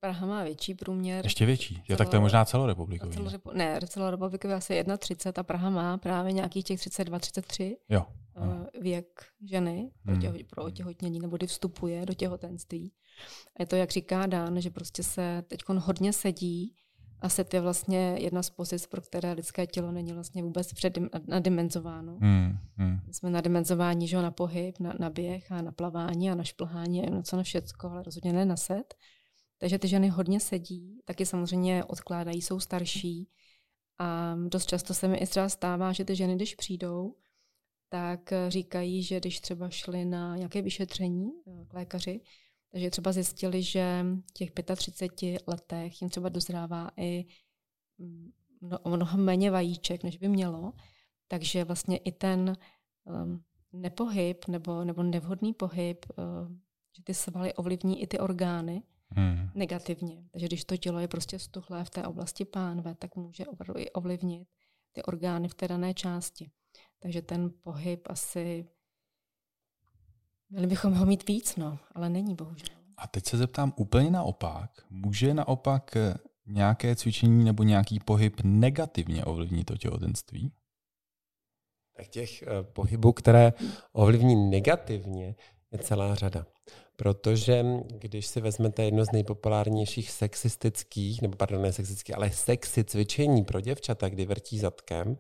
Praha 0.01 0.27
má 0.27 0.45
větší 0.45 0.75
průměr. 0.75 1.27
Ještě 1.27 1.47
větší? 1.47 1.75
Celo, 1.75 1.85
jo, 1.89 1.97
tak 1.97 2.09
to 2.09 2.17
je 2.17 2.21
možná 2.21 2.45
celorepublikový. 2.45 3.13
Celorepu, 3.13 3.51
ne, 3.53 3.81
celorepublikový 3.89 4.55
asi 4.55 4.85
31 4.99 5.41
a 5.41 5.43
Praha 5.43 5.71
má 5.71 5.99
právě 5.99 6.33
nějakých 6.33 6.65
těch 6.65 6.81
32, 6.81 7.19
33 7.19 7.77
jo, 7.89 8.07
ano. 8.35 8.67
Eh, 8.75 8.81
věk 8.81 9.25
ženy 9.45 9.91
pro, 10.03 10.13
hmm. 10.13 10.21
těho, 10.23 10.35
pro 10.51 10.65
otěhotnění, 10.65 11.21
nebo 11.21 11.37
kdy 11.37 11.47
vstupuje 11.47 12.07
do 12.07 12.15
těhotenství. 12.15 12.93
A 13.57 13.63
je 13.63 13.67
to, 13.67 13.77
jak 13.77 13.91
říká 13.91 14.27
Dan, 14.27 14.61
že 14.61 14.71
prostě 14.71 15.03
se 15.03 15.43
teď 15.47 15.61
hodně 15.69 16.13
sedí 16.13 16.77
a 17.21 17.29
set 17.29 17.55
je 17.55 17.61
vlastně 17.61 18.17
jedna 18.19 18.43
z 18.43 18.51
pozic, 18.51 18.87
pro 18.87 19.01
které 19.01 19.33
lidské 19.33 19.67
tělo 19.67 19.93
není 19.93 20.13
vlastně 20.13 20.43
vůbec 20.43 20.73
nadimenzováno. 21.27 22.19
Hmm, 22.21 22.59
hmm. 22.77 23.01
Jsme 23.11 23.31
nadimenzováni 23.31 24.09
že 24.09 24.23
na 24.23 24.31
pohyb, 24.31 24.79
na, 24.81 24.95
na 24.99 25.11
běh 25.11 25.53
a 25.53 25.63
na 25.63 25.73
plavání 25.73 26.31
a 26.31 26.35
na 26.35 26.45
šplhání 26.45 27.07
a 27.07 27.11
na 27.11 27.23
co 27.23 27.37
na 27.37 27.43
všecko, 27.43 27.91
ale 27.91 28.03
rozhodně 28.03 28.33
ne 28.33 28.45
na 28.45 28.57
set. 28.57 28.95
Takže 29.59 29.79
ty 29.79 29.89
ženy 29.89 30.09
hodně 30.09 30.41
sedí, 30.41 31.01
taky 31.05 31.27
samozřejmě 31.27 31.85
odkládají, 31.85 32.43
jsou 32.43 32.61
starší. 32.61 33.29
A 33.99 34.37
dost 34.49 34.67
často 34.67 34.95
se 34.95 35.09
mi 35.09 35.17
i 35.17 35.27
třeba 35.27 35.49
stává, 35.49 35.93
že 35.93 36.05
ty 36.05 36.17
ženy, 36.17 36.35
když 36.35 36.55
přijdou, 36.55 37.15
tak 37.89 38.33
říkají, 38.49 39.03
že 39.03 39.21
když 39.21 39.41
třeba 39.41 39.71
šly 39.71 40.05
na 40.05 40.37
nějaké 40.37 40.63
vyšetření 40.63 41.31
k 41.69 41.75
lékaři, 41.75 42.21
takže 42.73 42.91
třeba 42.91 43.13
zjistili, 43.13 43.63
že 43.63 44.07
v 44.31 44.33
těch 44.33 44.51
35 44.77 45.43
letech 45.47 46.03
jim 46.03 46.11
třeba 46.11 46.29
dozrává 46.29 46.91
i 46.97 47.25
mm, 47.99 48.31
mnohem 48.85 49.25
méně 49.25 49.51
vajíček, 49.51 50.05
než 50.05 50.17
by 50.17 50.29
mělo. 50.29 50.73
Takže 51.29 51.65
vlastně 51.65 51.97
i 51.97 52.13
ten 52.13 52.57
um, 53.05 53.45
nepohyb 53.73 54.47
nebo, 54.49 54.85
nebo 54.85 55.03
nevhodný 55.03 55.55
pohyb, 55.55 56.07
uh, 56.17 56.57
že 56.97 57.03
ty 57.05 57.15
svaly 57.15 57.55
ovlivní 57.55 58.03
i 58.03 58.07
ty 58.07 58.19
orgány, 58.19 58.83
hmm. 59.11 59.51
negativně. 59.55 60.25
Takže 60.31 60.47
když 60.47 60.65
to 60.65 60.77
tělo 60.77 60.99
je 60.99 61.09
prostě 61.09 61.39
stuhlé 61.39 61.85
v 61.85 61.91
té 61.91 62.07
oblasti 62.07 62.45
pánve, 62.45 62.95
tak 62.95 63.17
může 63.17 63.47
opravdu 63.47 63.81
i 63.81 63.91
ovlivnit 63.91 64.49
ty 64.93 65.03
orgány 65.03 65.49
v 65.49 65.55
té 65.55 65.69
dané 65.69 65.95
části. 65.95 66.51
Takže 66.99 67.23
ten 67.23 67.51
pohyb 67.63 68.01
asi 68.11 68.69
Měli 70.51 70.67
bychom 70.67 70.95
ho 70.95 71.07
mít 71.07 71.29
víc, 71.29 71.57
no, 71.57 71.79
ale 71.95 72.09
není 72.09 72.35
bohužel. 72.35 72.77
A 72.97 73.07
teď 73.07 73.27
se 73.27 73.37
zeptám 73.37 73.73
úplně 73.77 74.11
naopak. 74.11 74.71
Může 74.91 75.35
naopak 75.35 75.97
nějaké 76.47 76.97
cvičení 76.97 77.45
nebo 77.45 77.63
nějaký 77.63 78.01
pohyb 78.01 78.41
negativně 78.45 79.25
ovlivnit 79.25 79.67
to 79.67 79.77
těhotenství? 79.77 80.53
Tak 81.97 82.09
těch 82.09 82.43
uh, 82.43 82.67
pohybů, 82.73 83.13
které 83.13 83.53
ovlivní 83.93 84.51
negativně, 84.51 85.35
je 85.73 85.79
celá 85.79 86.15
řada. 86.15 86.47
Protože 86.97 87.65
když 87.89 88.27
si 88.27 88.41
vezmete 88.41 88.85
jedno 88.85 89.05
z 89.05 89.13
nejpopulárnějších 89.13 90.11
sexistických, 90.11 91.23
nebo 91.23 91.37
pardon, 91.37 91.63
ne 91.63 91.73
sexistických, 91.73 92.17
ale 92.17 92.31
sexy 92.31 92.85
cvičení 92.85 93.45
pro 93.45 93.61
děvčata, 93.61 94.09
kdy 94.09 94.27
vrtí 94.27 94.59
zadkem, 94.59 95.17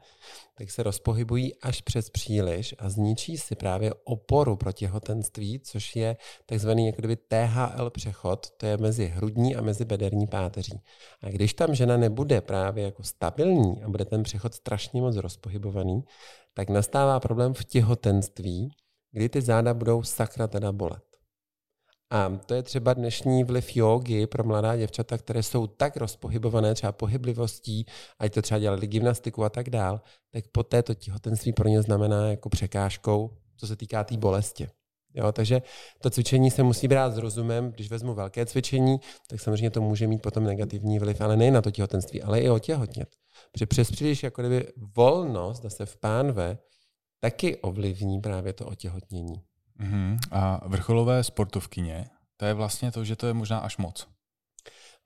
tak 0.59 0.71
se 0.71 0.83
rozpohybují 0.83 1.55
až 1.61 1.81
přes 1.81 2.11
příliš 2.11 2.75
a 2.79 2.89
zničí 2.89 3.39
si 3.39 3.55
právě 3.55 3.95
oporu 4.05 4.57
pro 4.57 4.73
těhotenství, 4.73 5.61
což 5.61 5.97
je 5.97 6.17
takzvaný 6.47 6.87
jako 6.87 6.99
kdyby 6.99 7.17
THL 7.17 7.91
přechod, 7.91 8.51
to 8.51 8.67
je 8.67 8.77
mezi 8.77 9.07
hrudní 9.07 9.57
a 9.57 9.63
mezi 9.63 9.85
bederní 9.85 10.27
páteří. 10.27 10.81
A 11.23 11.31
když 11.31 11.55
tam 11.55 11.75
žena 11.75 11.97
nebude 11.97 12.41
právě 12.41 12.85
jako 12.85 13.03
stabilní 13.03 13.83
a 13.83 13.89
bude 13.89 14.05
ten 14.05 14.23
přechod 14.23 14.55
strašně 14.55 15.01
moc 15.01 15.17
rozpohybovaný, 15.17 16.01
tak 16.55 16.71
nastává 16.71 17.21
problém 17.21 17.55
v 17.55 17.65
těhotenství, 17.65 18.69
kdy 19.19 19.29
ty 19.29 19.43
záda 19.43 19.75
budou 19.75 20.03
sakra 20.03 20.47
teda 20.47 20.73
bolet. 20.73 21.03
A 22.11 22.41
to 22.47 22.55
je 22.55 22.63
třeba 22.63 22.95
dnešní 22.95 23.45
vliv 23.45 23.77
jogy 23.77 24.27
pro 24.27 24.45
mladá 24.45 24.77
děvčata, 24.77 25.19
které 25.19 25.43
jsou 25.43 25.67
tak 25.67 25.97
rozpohybované 25.97 26.75
třeba 26.75 26.93
pohyblivostí, 26.93 27.87
ať 28.19 28.35
to 28.35 28.43
třeba 28.43 28.59
dělali 28.59 28.87
gymnastiku 28.87 29.45
a 29.45 29.49
tak 29.49 29.71
dál, 29.71 30.01
tak 30.31 30.45
po 30.53 30.63
této 30.63 30.95
těhotenství 30.95 31.53
pro 31.53 31.69
ně 31.69 31.83
znamená 31.83 32.31
jako 32.31 32.49
překážkou, 32.49 33.31
co 33.57 33.67
se 33.67 33.77
týká 33.77 34.05
té 34.05 34.09
tý 34.09 34.19
bolesti. 34.19 34.69
Jo, 35.15 35.33
takže 35.33 35.63
to 36.01 36.11
cvičení 36.11 36.51
se 36.51 36.63
musí 36.63 36.89
brát 36.89 37.15
s 37.15 37.19
rozumem. 37.19 37.73
Když 37.73 37.91
vezmu 37.91 38.15
velké 38.15 38.47
cvičení, 38.47 39.01
tak 39.29 39.41
samozřejmě 39.41 39.71
to 39.71 39.81
může 39.81 40.07
mít 40.07 40.23
potom 40.23 40.45
negativní 40.45 40.99
vliv, 40.99 41.21
ale 41.21 41.37
nejen 41.37 41.55
na 41.55 41.63
to 41.63 41.71
těhotenství, 41.71 42.23
ale 42.23 42.41
i 42.41 42.51
otěhotnět. 42.51 43.09
Protože 43.53 43.67
přes 43.67 43.91
příliš 43.91 44.23
jako 44.23 44.43
kdyby 44.43 44.73
volnost 44.97 45.63
zase 45.63 45.87
v 45.87 45.97
pánve 45.97 46.59
taky 47.21 47.57
ovlivní 47.57 48.21
právě 48.21 48.53
to 48.53 48.67
otěhotnění. 48.67 49.43
Uh-huh. 49.81 50.19
A 50.31 50.69
vrcholové 50.69 51.25
sportovkyně, 51.25 52.05
to 52.37 52.45
je 52.45 52.55
vlastně 52.55 52.93
to, 52.93 53.05
že 53.05 53.17
to 53.17 53.27
je 53.27 53.35
možná 53.35 53.59
až 53.59 53.77
moc. 53.77 54.09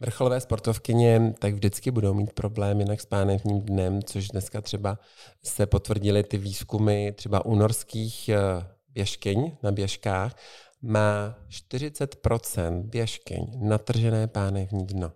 Vrcholové 0.00 0.40
sportovkyně 0.40 1.35
tak 1.38 1.54
vždycky 1.54 1.90
budou 1.90 2.14
mít 2.14 2.33
problém 2.33 2.81
jinak 2.81 3.00
s 3.00 3.07
pánevním 3.07 3.61
dnem, 3.61 4.02
což 4.02 4.28
dneska 4.28 4.61
třeba 4.61 4.99
se 5.45 5.66
potvrdily 5.66 6.23
ty 6.23 6.38
výzkumy 6.38 7.12
třeba 7.12 7.45
u 7.45 7.54
norských 7.54 8.28
eh, 8.28 8.38
běžkyň 8.88 9.57
na 9.62 9.73
běžkách, 9.73 10.37
má 10.83 11.38
40% 11.49 12.83
běžkyň 12.83 13.69
natržené 13.69 14.26
pánevní 14.26 14.87
dno. 14.87 15.12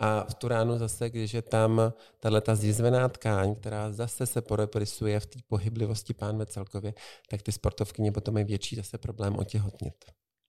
Hmm. 0.00 0.10
A 0.10 0.24
v 0.24 0.34
tu 0.34 0.48
ránu 0.48 0.78
zase, 0.78 1.10
když 1.10 1.34
je 1.34 1.42
tam 1.42 1.92
tahle 2.20 2.40
ta 2.40 2.54
zjizvená 2.54 3.08
tkáň, 3.08 3.54
která 3.54 3.92
zase 3.92 4.26
se 4.26 4.42
podepisuje 4.42 5.20
v 5.20 5.26
té 5.26 5.38
pohyblivosti 5.46 6.14
pánve 6.14 6.46
celkově, 6.46 6.94
tak 7.30 7.42
ty 7.42 7.52
sportovkyně 7.52 8.12
potom 8.12 8.34
mají 8.34 8.44
větší 8.46 8.76
zase 8.76 8.98
problém 8.98 9.36
otěhotnit. 9.36 9.94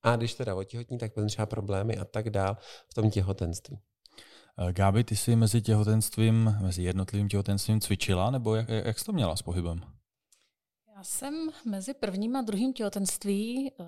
A 0.03 0.15
když 0.15 0.34
teda 0.34 0.56
otěhotní, 0.56 0.98
tak 0.98 1.13
potom 1.13 1.27
třeba 1.27 1.46
problémy 1.46 1.98
a 1.98 2.06
tak 2.06 2.29
dál 2.29 2.58
v 2.91 2.94
tom 2.94 3.12
těhotenství. 3.12 3.79
Eh, 4.58 4.74
Gáby, 4.74 5.03
ty 5.03 5.15
jsi 5.15 5.36
mezi 5.36 5.62
těhotenstvím, 5.62 6.56
mezi 6.62 6.84
jednotlivým 6.84 7.29
těhotenstvím 7.29 7.82
cvičila, 7.82 8.32
nebo 8.32 8.56
jak, 8.56 8.70
jak 8.70 9.00
jsi 9.00 9.06
to 9.06 9.12
měla 9.12 9.36
s 9.36 9.41
pohybem? 9.41 9.82
Já 10.96 11.03
jsem 11.03 11.50
mezi 11.65 11.94
prvním 11.94 12.36
a 12.36 12.41
druhým 12.41 12.74
těhotenství 12.74 13.72
uh, 13.72 13.86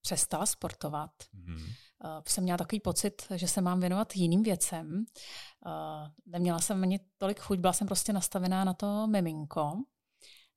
přestala 0.00 0.46
sportovat. 0.46 1.10
Mm-hmm. 1.34 1.72
Uh, 2.04 2.22
jsem 2.28 2.44
měla 2.44 2.58
takový 2.58 2.80
pocit, 2.80 3.26
že 3.34 3.48
se 3.48 3.60
mám 3.60 3.80
věnovat 3.80 4.16
jiným 4.16 4.42
věcem. 4.42 5.04
Uh, 5.66 5.72
neměla 6.26 6.58
jsem 6.58 6.82
ani 6.82 7.00
tolik 7.18 7.40
chuť, 7.40 7.58
byla 7.58 7.72
jsem 7.72 7.86
prostě 7.86 8.12
nastavená 8.12 8.64
na 8.64 8.74
to 8.74 9.06
miminko. 9.06 9.72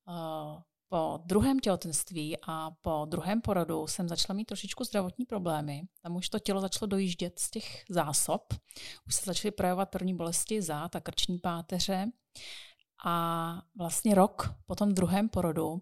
Uh, 0.08 0.62
po 0.90 1.20
druhém 1.26 1.60
těhotenství 1.60 2.38
a 2.48 2.72
po 2.82 3.06
druhém 3.10 3.42
porodu 3.42 3.88
jsem 3.88 4.10
začala 4.10 4.38
mít 4.38 4.46
trošičku 4.46 4.84
zdravotní 4.84 5.26
problémy. 5.26 5.82
Tam 6.02 6.16
už 6.16 6.30
to 6.30 6.40
tělo 6.40 6.62
začalo 6.62 6.88
dojíždět 6.88 7.40
z 7.40 7.50
těch 7.50 7.84
zásob. 7.90 8.54
Už 9.08 9.16
se 9.16 9.26
začaly 9.26 9.52
projevovat 9.52 9.90
první 9.90 10.16
bolesti 10.16 10.62
zát 10.62 10.96
a 10.96 11.02
krční 11.02 11.40
páteře. 11.40 12.06
A 13.06 13.62
vlastně 13.78 14.16
rok 14.16 14.54
po 14.66 14.76
tom 14.76 14.94
druhém 14.94 15.30
porodu 15.30 15.72
uh, 15.72 15.80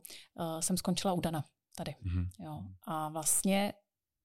jsem 0.60 0.78
skončila 0.78 1.14
u 1.14 1.22
Dana 1.22 1.46
tady. 1.76 1.96
Mm-hmm. 2.06 2.30
Jo. 2.40 2.62
A 2.82 3.10
vlastně 3.10 3.74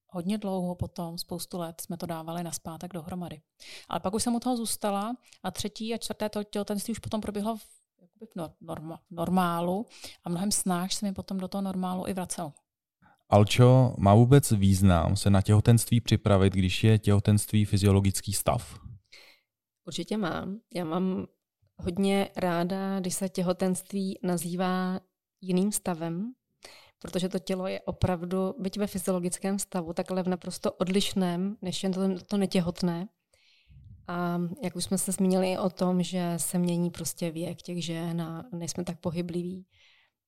hodně 0.08 0.38
dlouho 0.38 0.74
potom, 0.74 1.18
spoustu 1.18 1.58
let, 1.58 1.80
jsme 1.80 1.96
to 1.96 2.06
dávali 2.06 2.42
na 2.42 2.52
zpátek 2.52 2.92
dohromady. 2.92 3.40
Ale 3.88 4.00
pak 4.00 4.14
už 4.14 4.22
jsem 4.22 4.34
u 4.34 4.40
toho 4.40 4.56
zůstala 4.56 5.16
a 5.42 5.50
třetí 5.50 5.94
a 5.94 5.98
čtvrté 5.98 6.28
to 6.28 6.44
těhotenství 6.44 6.92
už 6.92 6.98
potom 6.98 7.20
proběhlo 7.20 7.56
v, 7.56 7.64
v 8.20 8.60
norma, 8.60 9.00
normálu 9.10 9.86
a 10.24 10.28
mnohem 10.28 10.52
snáš 10.52 10.94
se 10.94 11.06
mi 11.06 11.12
potom 11.12 11.38
do 11.38 11.48
toho 11.48 11.62
normálu 11.62 12.08
i 12.08 12.12
vracel. 12.12 12.52
Alčo, 13.30 13.94
má 13.98 14.14
vůbec 14.14 14.50
význam 14.52 15.16
se 15.16 15.30
na 15.30 15.42
těhotenství 15.42 16.00
připravit, 16.00 16.52
když 16.52 16.84
je 16.84 16.98
těhotenství 16.98 17.64
fyziologický 17.64 18.32
stav? 18.32 18.80
Určitě 19.86 20.16
mám. 20.16 20.60
Já 20.74 20.84
mám 20.84 21.26
hodně 21.76 22.28
ráda, 22.36 23.00
když 23.00 23.14
se 23.14 23.28
těhotenství 23.28 24.18
nazývá 24.22 25.00
jiným 25.40 25.72
stavem, 25.72 26.32
protože 26.98 27.28
to 27.28 27.38
tělo 27.38 27.66
je 27.66 27.80
opravdu, 27.80 28.54
byť 28.58 28.78
ve 28.78 28.86
fyziologickém 28.86 29.58
stavu, 29.58 29.92
tak 29.92 30.10
ale 30.10 30.22
v 30.22 30.28
naprosto 30.28 30.72
odlišném, 30.72 31.56
než 31.62 31.82
jen 31.82 31.92
to, 31.92 32.00
to 32.26 32.36
netěhotné. 32.36 33.08
A 34.08 34.40
jak 34.62 34.76
už 34.76 34.84
jsme 34.84 34.98
se 34.98 35.12
zmínili 35.12 35.58
o 35.58 35.70
tom, 35.70 36.02
že 36.02 36.34
se 36.36 36.58
mění 36.58 36.90
prostě 36.90 37.30
věk 37.30 37.62
těch 37.62 37.84
žen 37.84 38.22
a 38.22 38.44
nejsme 38.52 38.84
tak 38.84 39.00
pohybliví, 39.00 39.66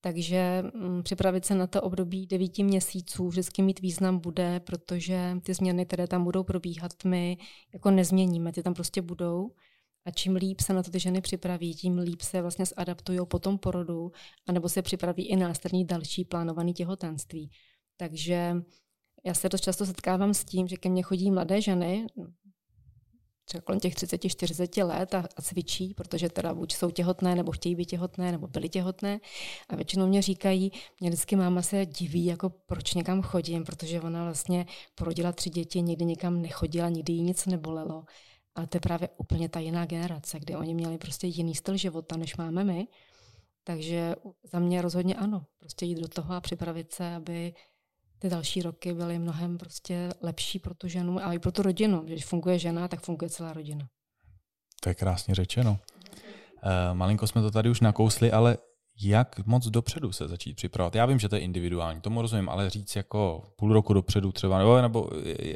takže 0.00 0.64
m, 0.74 1.02
připravit 1.02 1.44
se 1.44 1.54
na 1.54 1.66
to 1.66 1.82
období 1.82 2.26
devíti 2.26 2.64
měsíců 2.64 3.28
vždycky 3.28 3.62
mít 3.62 3.80
význam 3.80 4.18
bude, 4.18 4.60
protože 4.60 5.36
ty 5.42 5.54
změny, 5.54 5.86
které 5.86 6.06
tam 6.06 6.24
budou 6.24 6.44
probíhat, 6.44 6.92
my 7.04 7.38
jako 7.72 7.90
nezměníme, 7.90 8.52
ty 8.52 8.62
tam 8.62 8.74
prostě 8.74 9.02
budou. 9.02 9.50
A 10.04 10.10
čím 10.10 10.36
líp 10.36 10.60
se 10.60 10.72
na 10.72 10.82
to 10.82 10.90
ty 10.90 11.00
ženy 11.00 11.20
připraví, 11.20 11.74
tím 11.74 11.98
líp 11.98 12.20
se 12.22 12.40
vlastně 12.40 12.64
zadaptují 12.78 13.18
po 13.24 13.38
tom 13.38 13.58
porodu, 13.58 14.12
anebo 14.48 14.68
se 14.68 14.82
připraví 14.82 15.28
i 15.28 15.36
následný 15.36 15.84
další 15.84 16.24
plánovaný 16.24 16.74
těhotenství. 16.74 17.50
Takže 17.96 18.56
já 19.24 19.34
se 19.34 19.48
dost 19.48 19.60
často 19.60 19.86
setkávám 19.86 20.34
s 20.34 20.44
tím, 20.44 20.68
že 20.68 20.76
ke 20.76 20.88
mně 20.88 21.02
chodí 21.02 21.30
mladé 21.30 21.60
ženy, 21.60 22.06
třeba 23.50 23.62
kolem 23.62 23.80
těch 23.80 23.94
30-40 23.94 24.86
let 24.86 25.14
a, 25.14 25.28
a 25.36 25.42
cvičí, 25.42 25.94
protože 25.94 26.28
teda 26.28 26.54
buď 26.54 26.74
jsou 26.74 26.90
těhotné, 26.90 27.34
nebo 27.34 27.52
chtějí 27.52 27.74
být 27.74 27.84
těhotné, 27.84 28.32
nebo 28.32 28.46
byly 28.46 28.68
těhotné. 28.68 29.20
A 29.68 29.76
většinou 29.76 30.06
mě 30.06 30.22
říkají, 30.22 30.72
mě 31.00 31.10
vždycky 31.10 31.36
máma 31.36 31.62
se 31.62 31.86
diví, 31.86 32.24
jako 32.24 32.50
proč 32.50 32.94
někam 32.94 33.22
chodím, 33.22 33.64
protože 33.64 34.00
ona 34.00 34.24
vlastně 34.24 34.66
porodila 34.94 35.32
tři 35.32 35.50
děti, 35.50 35.82
nikdy 35.82 36.04
nikam 36.04 36.42
nechodila, 36.42 36.88
nikdy 36.88 37.12
jí 37.12 37.22
nic 37.22 37.46
nebolelo. 37.46 38.04
Ale 38.60 38.66
to 38.66 38.76
je 38.76 38.80
právě 38.80 39.08
úplně 39.16 39.48
ta 39.48 39.60
jiná 39.60 39.86
generace, 39.86 40.38
kdy 40.38 40.56
oni 40.56 40.74
měli 40.74 40.98
prostě 40.98 41.26
jiný 41.26 41.54
styl 41.54 41.76
života, 41.76 42.16
než 42.16 42.36
máme 42.36 42.64
my. 42.64 42.88
Takže 43.64 44.14
za 44.52 44.58
mě 44.58 44.82
rozhodně 44.82 45.14
ano. 45.14 45.46
Prostě 45.58 45.86
jít 45.86 45.98
do 45.98 46.08
toho 46.08 46.34
a 46.34 46.40
připravit 46.40 46.92
se, 46.92 47.14
aby 47.14 47.54
ty 48.18 48.28
další 48.28 48.62
roky 48.62 48.94
byly 48.94 49.18
mnohem 49.18 49.58
prostě 49.58 50.08
lepší 50.22 50.58
pro 50.58 50.74
tu 50.74 50.88
ženu 50.88 51.18
a 51.24 51.32
i 51.32 51.38
pro 51.38 51.52
tu 51.52 51.62
rodinu. 51.62 52.00
Když 52.00 52.24
funguje 52.24 52.58
žena, 52.58 52.88
tak 52.88 53.00
funguje 53.00 53.30
celá 53.30 53.52
rodina. 53.52 53.88
To 54.80 54.88
je 54.88 54.94
krásně 54.94 55.34
řečeno. 55.34 55.70
Uh, 55.70 56.96
malinko 56.96 57.26
jsme 57.26 57.42
to 57.42 57.50
tady 57.50 57.70
už 57.70 57.80
nakousli, 57.80 58.32
ale 58.32 58.58
jak 59.02 59.46
moc 59.46 59.66
dopředu 59.66 60.12
se 60.12 60.28
začít 60.28 60.54
připravovat? 60.54 60.94
Já 60.94 61.06
vím, 61.06 61.18
že 61.18 61.28
to 61.28 61.34
je 61.36 61.40
individuální, 61.40 62.00
tomu 62.00 62.22
rozumím, 62.22 62.48
ale 62.48 62.70
říct 62.70 62.96
jako 62.96 63.42
půl 63.56 63.72
roku 63.72 63.92
dopředu 63.92 64.32
třeba, 64.32 64.58
nebo... 64.58 64.80
nebo 64.80 65.10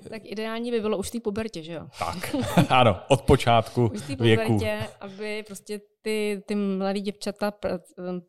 tak 0.08 0.22
ideální 0.24 0.70
by 0.70 0.80
bylo 0.80 0.98
už 0.98 1.08
v 1.08 1.12
té 1.12 1.20
pubertě, 1.20 1.62
že 1.62 1.72
jo? 1.72 1.86
Tak, 1.98 2.36
ano, 2.68 3.00
od 3.08 3.22
počátku 3.22 3.90
už 3.94 4.00
v 4.00 4.16
pubertě, 4.16 4.88
aby 5.00 5.42
prostě 5.46 5.80
ty, 6.02 6.42
ty 6.46 6.54
mladé 6.54 7.00
děvčata 7.00 7.52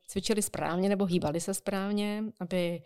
cvičily 0.07 0.41
správně 0.41 0.89
nebo 0.89 1.05
hýbali 1.05 1.41
se 1.41 1.53
správně, 1.53 2.23
aby 2.39 2.81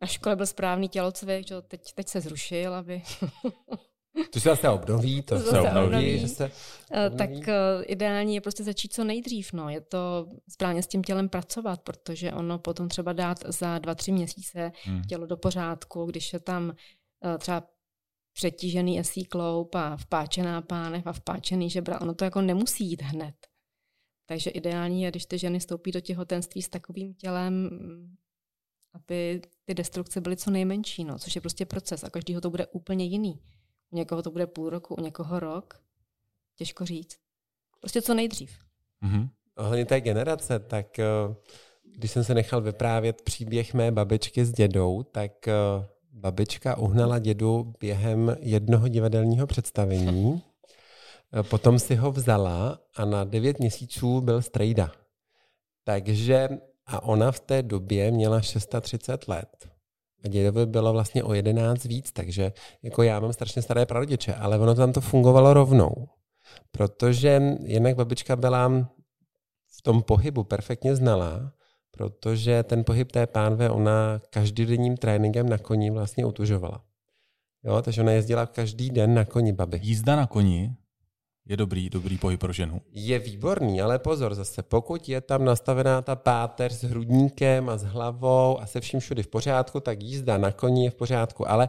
na 0.00 0.06
škole 0.06 0.36
byl 0.36 0.46
správný 0.46 0.88
tělocvik, 0.88 1.48
že 1.48 1.62
teď, 1.62 1.92
teď 1.94 2.08
se 2.08 2.20
zrušil, 2.20 2.74
aby 2.74 3.02
To 4.30 4.40
se 4.40 4.48
zase 4.48 4.68
obnoví, 4.68 5.22
to, 5.22 5.42
to 5.42 5.50
se 5.50 5.60
obnoví. 5.60 5.86
obnoví. 5.86 6.18
Že 6.18 6.28
se 6.28 6.50
eh, 6.90 7.06
obnoví. 7.06 7.18
Tak 7.18 7.48
uh, 7.48 7.82
ideální 7.86 8.34
je 8.34 8.40
prostě 8.40 8.64
začít 8.64 8.92
co 8.92 9.04
nejdřív. 9.04 9.52
No. 9.52 9.68
Je 9.68 9.80
to 9.80 10.26
správně 10.48 10.82
s 10.82 10.86
tím 10.86 11.02
tělem 11.02 11.28
pracovat, 11.28 11.80
protože 11.82 12.32
ono 12.32 12.58
potom 12.58 12.88
třeba 12.88 13.12
dát 13.12 13.38
za 13.46 13.78
dva, 13.78 13.94
tři 13.94 14.12
měsíce 14.12 14.72
hmm. 14.84 15.02
tělo 15.02 15.26
do 15.26 15.36
pořádku, 15.36 16.06
když 16.06 16.32
je 16.32 16.40
tam 16.40 16.64
uh, 16.68 17.38
třeba 17.38 17.68
přetížený 18.32 19.00
esí 19.00 19.24
kloup 19.24 19.74
a 19.74 19.96
vpáčená 19.96 20.62
pánev 20.62 21.06
a 21.06 21.12
vpáčený 21.12 21.70
žebra, 21.70 22.00
ono 22.00 22.14
to 22.14 22.24
jako 22.24 22.40
nemusí 22.40 22.90
jít 22.90 23.02
hned. 23.02 23.34
Takže 24.26 24.50
ideální 24.50 25.02
je, 25.02 25.10
když 25.10 25.26
ty 25.26 25.38
ženy 25.38 25.60
stoupí 25.60 25.92
do 25.92 26.00
těhotenství 26.00 26.62
s 26.62 26.68
takovým 26.68 27.14
tělem, 27.14 27.70
aby 28.94 29.42
ty 29.64 29.74
destrukce 29.74 30.20
byly 30.20 30.36
co 30.36 30.50
nejmenší, 30.50 31.04
no, 31.04 31.18
což 31.18 31.34
je 31.34 31.40
prostě 31.40 31.66
proces 31.66 32.04
a 32.04 32.10
každýho 32.10 32.40
to 32.40 32.50
bude 32.50 32.66
úplně 32.66 33.04
jiný. 33.04 33.40
U 33.92 33.96
někoho 33.96 34.22
to 34.22 34.30
bude 34.30 34.46
půl 34.46 34.70
roku, 34.70 34.94
u 34.94 35.00
někoho 35.00 35.40
rok. 35.40 35.80
Těžko 36.56 36.84
říct. 36.84 37.16
Prostě 37.80 38.02
co 38.02 38.14
nejdřív. 38.14 38.58
Mm-hmm. 39.02 39.28
Ohledně 39.56 39.86
té 39.86 40.00
generace, 40.00 40.58
tak 40.58 40.98
eh, 40.98 41.04
když 41.96 42.10
jsem 42.10 42.24
se 42.24 42.34
nechal 42.34 42.60
vyprávět 42.60 43.22
příběh 43.22 43.74
mé 43.74 43.92
babičky 43.92 44.44
s 44.44 44.52
dědou, 44.52 45.02
tak 45.02 45.48
eh, 45.48 45.54
babička 46.12 46.76
uhnala 46.76 47.18
dědu 47.18 47.74
během 47.80 48.36
jednoho 48.40 48.88
divadelního 48.88 49.46
představení. 49.46 50.42
Potom 51.42 51.78
si 51.78 51.94
ho 51.94 52.12
vzala 52.12 52.78
a 52.96 53.04
na 53.04 53.24
devět 53.24 53.58
měsíců 53.58 54.20
byl 54.20 54.42
strejda. 54.42 54.92
Takže 55.84 56.48
a 56.86 57.02
ona 57.02 57.32
v 57.32 57.40
té 57.40 57.62
době 57.62 58.10
měla 58.10 58.40
630 58.40 59.28
let. 59.28 59.71
A 60.24 60.28
dědovi 60.28 60.66
bylo 60.66 60.92
vlastně 60.92 61.24
o 61.24 61.34
11 61.34 61.84
víc, 61.84 62.12
takže 62.12 62.52
jako 62.82 63.02
já 63.02 63.20
mám 63.20 63.32
strašně 63.32 63.62
staré 63.62 63.86
prarodiče, 63.86 64.34
ale 64.34 64.58
ono 64.58 64.74
tam 64.74 64.92
to 64.92 65.00
fungovalo 65.00 65.54
rovnou. 65.54 66.08
Protože 66.70 67.42
jednak 67.62 67.96
babička 67.96 68.36
byla 68.36 68.68
v 69.76 69.82
tom 69.82 70.02
pohybu 70.02 70.44
perfektně 70.44 70.96
znalá, 70.96 71.52
protože 71.90 72.62
ten 72.62 72.84
pohyb 72.84 73.12
té 73.12 73.26
pánve 73.26 73.70
ona 73.70 74.20
každodenním 74.30 74.96
tréninkem 74.96 75.48
na 75.48 75.58
koni 75.58 75.90
vlastně 75.90 76.24
utužovala. 76.24 76.84
Jo, 77.64 77.82
takže 77.82 78.02
ona 78.02 78.12
jezdila 78.12 78.46
každý 78.46 78.90
den 78.90 79.14
na 79.14 79.24
koni 79.24 79.52
babi. 79.52 79.80
Jízda 79.82 80.16
na 80.16 80.26
koni 80.26 80.76
je 81.46 81.56
dobrý, 81.56 81.90
dobrý 81.90 82.18
pohyb 82.18 82.40
pro 82.40 82.52
ženu. 82.52 82.80
Je 82.92 83.18
výborný, 83.18 83.80
ale 83.80 83.98
pozor 83.98 84.34
zase, 84.34 84.62
pokud 84.62 85.08
je 85.08 85.20
tam 85.20 85.44
nastavená 85.44 86.02
ta 86.02 86.16
páteř 86.16 86.72
s 86.72 86.82
hrudníkem 86.82 87.68
a 87.68 87.76
s 87.76 87.82
hlavou 87.82 88.60
a 88.60 88.66
se 88.66 88.80
vším 88.80 89.00
všudy 89.00 89.22
v 89.22 89.28
pořádku, 89.28 89.80
tak 89.80 90.02
jízda 90.02 90.38
na 90.38 90.52
koni 90.52 90.84
je 90.84 90.90
v 90.90 90.94
pořádku, 90.94 91.50
ale 91.50 91.68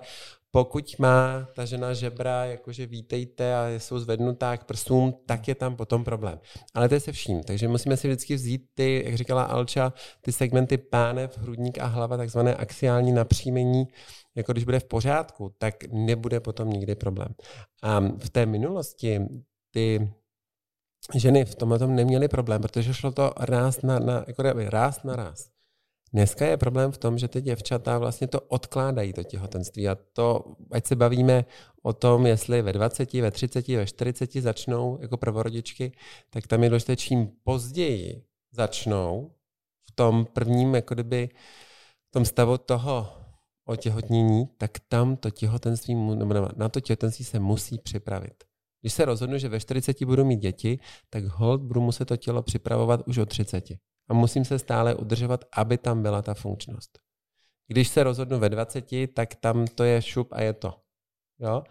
pokud 0.52 0.96
má 1.00 1.48
ta 1.54 1.66
žena 1.66 1.94
žebra, 1.94 2.46
jakože 2.46 2.86
vítejte 2.86 3.56
a 3.56 3.68
jsou 3.70 4.00
zvednutá 4.00 4.58
k 4.58 4.64
prsům, 4.64 5.14
tak 5.26 5.48
je 5.48 5.56
tam 5.56 5.76
potom 5.76 6.04
problém. 6.04 6.40
Ale 6.74 6.90
to 6.90 6.94
je 6.94 7.00
se 7.00 7.12
vším, 7.12 7.44
takže 7.44 7.68
musíme 7.68 7.98
si 7.98 8.08
vždycky 8.08 8.36
vzít 8.36 8.66
ty, 8.74 9.04
jak 9.06 9.16
říkala 9.16 9.44
Alča, 9.44 9.94
ty 10.22 10.32
segmenty 10.32 10.78
pánev, 10.78 11.38
hrudník 11.38 11.80
a 11.80 11.86
hlava, 11.86 12.18
takzvané 12.18 12.56
axiální 12.56 13.12
napříjmení, 13.12 13.88
jako 14.36 14.52
když 14.52 14.64
bude 14.64 14.80
v 14.80 14.84
pořádku, 14.84 15.52
tak 15.58 15.76
nebude 15.92 16.40
potom 16.40 16.70
nikdy 16.70 16.96
problém. 16.96 17.30
A 17.84 18.00
v 18.00 18.30
té 18.30 18.46
minulosti 18.46 19.22
ty 19.74 20.14
ženy 21.16 21.46
v 21.46 21.56
tomhle 21.56 21.80
tom 21.80 21.96
neměly 21.96 22.28
problém, 22.28 22.62
protože 22.62 22.94
šlo 22.94 23.12
to 23.12 23.34
ráz 23.40 23.82
na, 23.82 24.00
na, 24.00 24.24
jako 24.28 24.44
ráz 24.70 25.04
na 25.04 25.16
ráz. 25.16 25.50
Dneska 26.14 26.46
je 26.46 26.58
problém 26.58 26.92
v 26.92 26.98
tom, 26.98 27.18
že 27.18 27.28
ty 27.28 27.42
děvčata 27.42 27.98
vlastně 27.98 28.28
to 28.28 28.42
odkládají, 28.42 29.14
to 29.14 29.24
těhotenství. 29.24 29.90
A 29.90 29.98
to, 30.14 30.56
ať 30.72 30.86
se 30.86 30.96
bavíme 30.96 31.46
o 31.84 31.94
tom, 31.94 32.26
jestli 32.26 32.62
ve 32.62 32.74
20, 32.74 33.14
ve 33.14 33.32
30, 33.32 33.68
ve 33.68 33.86
40 33.86 34.34
začnou 34.34 34.98
jako 35.02 35.18
prvorodičky, 35.18 35.92
tak 36.30 36.48
tam 36.48 36.64
je 36.64 36.70
důležité, 36.70 36.96
čím 36.96 37.32
později 37.44 38.24
začnou 38.52 39.32
v 39.84 39.92
tom 39.92 40.26
prvním, 40.26 40.76
jako 40.76 40.94
kdyby, 40.94 41.30
v 42.10 42.12
tom 42.12 42.26
stavu 42.26 42.58
toho 42.58 43.08
otěhotnění, 43.66 44.48
tak 44.58 44.72
tam 44.88 45.16
to 45.16 45.30
těhotenství, 45.30 45.96
nebo 45.96 46.34
na 46.56 46.70
to 46.70 46.80
těhotenství 46.80 47.26
se 47.26 47.40
musí 47.40 47.78
připravit. 47.78 48.44
Když 48.84 48.93
se 48.93 49.06
rozhodnu, 49.06 49.38
že 49.38 49.50
ve 49.50 49.60
40 49.60 50.06
budu 50.06 50.26
mít 50.26 50.39
děti, 50.39 50.80
tak 51.10 51.24
hold 51.24 51.62
budu 51.62 51.82
muset 51.82 52.06
to 52.06 52.17
tělo 52.17 52.41
připravovat 52.41 53.08
už 53.08 53.17
od 53.17 53.30
30. 53.30 53.72
A 54.10 54.13
musím 54.13 54.46
se 54.46 54.60
stále 54.60 54.96
udržovat, 54.96 55.46
aby 55.54 55.78
tam 55.78 56.02
byla 56.02 56.22
ta 56.22 56.34
funkčnost. 56.34 57.00
Když 57.67 57.88
se 57.88 58.04
rozhodnu 58.04 58.39
ve 58.39 58.50
20, 58.50 58.86
tak 59.13 59.36
tam 59.36 59.67
to 59.67 59.84
je 59.84 60.02
šup 60.02 60.28
a 60.32 60.41
je 60.41 60.54
to. 60.54 60.74
Jo? 61.39 61.63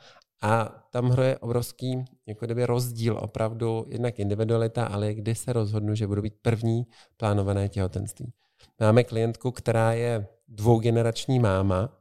A 0.42 0.64
tam 0.90 1.10
hraje 1.10 1.38
obrovský 1.38 2.04
jako 2.26 2.46
kdyby 2.46 2.66
rozdíl 2.66 3.18
opravdu, 3.22 3.86
jednak 3.88 4.18
individualita, 4.18 4.86
ale 4.86 5.14
kdy 5.14 5.34
se 5.34 5.52
rozhodnu, 5.52 5.94
že 5.94 6.06
budu 6.06 6.22
být 6.22 6.34
první 6.42 6.86
plánované 7.16 7.68
těhotenství. 7.68 8.32
Máme 8.80 9.04
klientku, 9.04 9.50
která 9.50 9.92
je 9.92 10.26
dvougenerační 10.48 11.38
máma, 11.38 11.98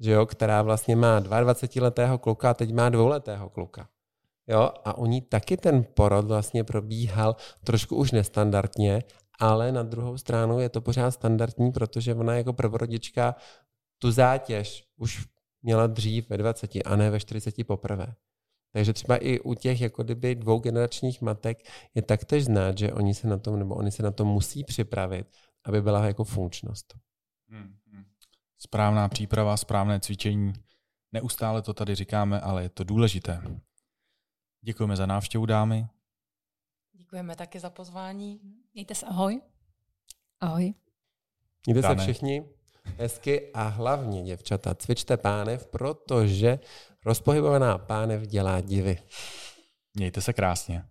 že 0.00 0.10
jo, 0.10 0.26
která 0.26 0.62
vlastně 0.62 0.96
má 0.96 1.20
22-letého 1.20 2.18
kluka 2.18 2.50
a 2.50 2.54
teď 2.54 2.72
má 2.72 2.88
dvouletého 2.88 3.48
kluka. 3.48 3.88
Jo, 4.50 4.70
a 4.84 4.98
u 4.98 5.06
ní 5.06 5.20
taky 5.20 5.56
ten 5.56 5.84
porod 5.94 6.24
vlastně 6.24 6.64
probíhal 6.64 7.36
trošku 7.64 7.96
už 7.96 8.12
nestandardně, 8.12 9.02
ale 9.38 9.72
na 9.72 9.82
druhou 9.82 10.18
stranu 10.18 10.60
je 10.60 10.68
to 10.68 10.80
pořád 10.80 11.10
standardní, 11.10 11.72
protože 11.72 12.14
ona 12.14 12.34
jako 12.34 12.52
prvorodička 12.52 13.34
tu 13.98 14.10
zátěž 14.10 14.84
už 14.96 15.26
měla 15.62 15.86
dřív 15.86 16.30
ve 16.30 16.38
20 16.38 16.70
a 16.84 16.96
ne 16.96 17.10
ve 17.10 17.20
40 17.20 17.66
poprvé. 17.66 18.14
Takže 18.72 18.92
třeba 18.92 19.16
i 19.16 19.40
u 19.40 19.54
těch 19.54 19.80
jako 19.80 20.02
kdyby 20.02 20.34
dvou 20.34 20.58
generačních 20.58 21.22
matek 21.22 21.58
je 21.94 22.02
taktéž 22.02 22.44
znát, 22.44 22.78
že 22.78 22.92
oni 22.92 23.14
se 23.14 23.28
na 23.28 23.38
tom, 23.38 23.58
nebo 23.58 23.74
oni 23.74 23.90
se 23.90 24.02
na 24.02 24.10
to 24.10 24.24
musí 24.24 24.64
připravit, 24.64 25.26
aby 25.64 25.82
byla 25.82 26.06
jako 26.06 26.24
funkčnost. 26.24 26.94
Hmm, 27.48 27.76
hmm. 27.92 28.04
Správná 28.58 29.08
příprava, 29.08 29.56
správné 29.56 30.00
cvičení. 30.00 30.52
Neustále 31.12 31.62
to 31.62 31.74
tady 31.74 31.94
říkáme, 31.94 32.40
ale 32.40 32.62
je 32.62 32.68
to 32.68 32.84
důležité. 32.84 33.42
Děkujeme 34.62 34.96
za 34.96 35.06
návštěvu, 35.06 35.46
dámy. 35.46 35.86
Děkujeme 36.92 37.36
taky 37.36 37.60
za 37.60 37.70
pozvání. 37.70 38.40
Mějte 38.74 38.94
se 38.94 39.06
ahoj. 39.06 39.40
Ahoj. 40.40 40.74
Mějte 41.66 41.88
se 41.88 41.96
všichni 41.96 42.44
hezky 42.98 43.52
a 43.52 43.62
hlavně, 43.62 44.22
děvčata, 44.22 44.74
cvičte 44.74 45.16
pánev, 45.16 45.66
protože 45.66 46.58
rozpohybovaná 47.04 47.78
pánev 47.78 48.22
dělá 48.22 48.60
divy. 48.60 49.02
Mějte 49.94 50.20
se 50.20 50.32
krásně. 50.32 50.84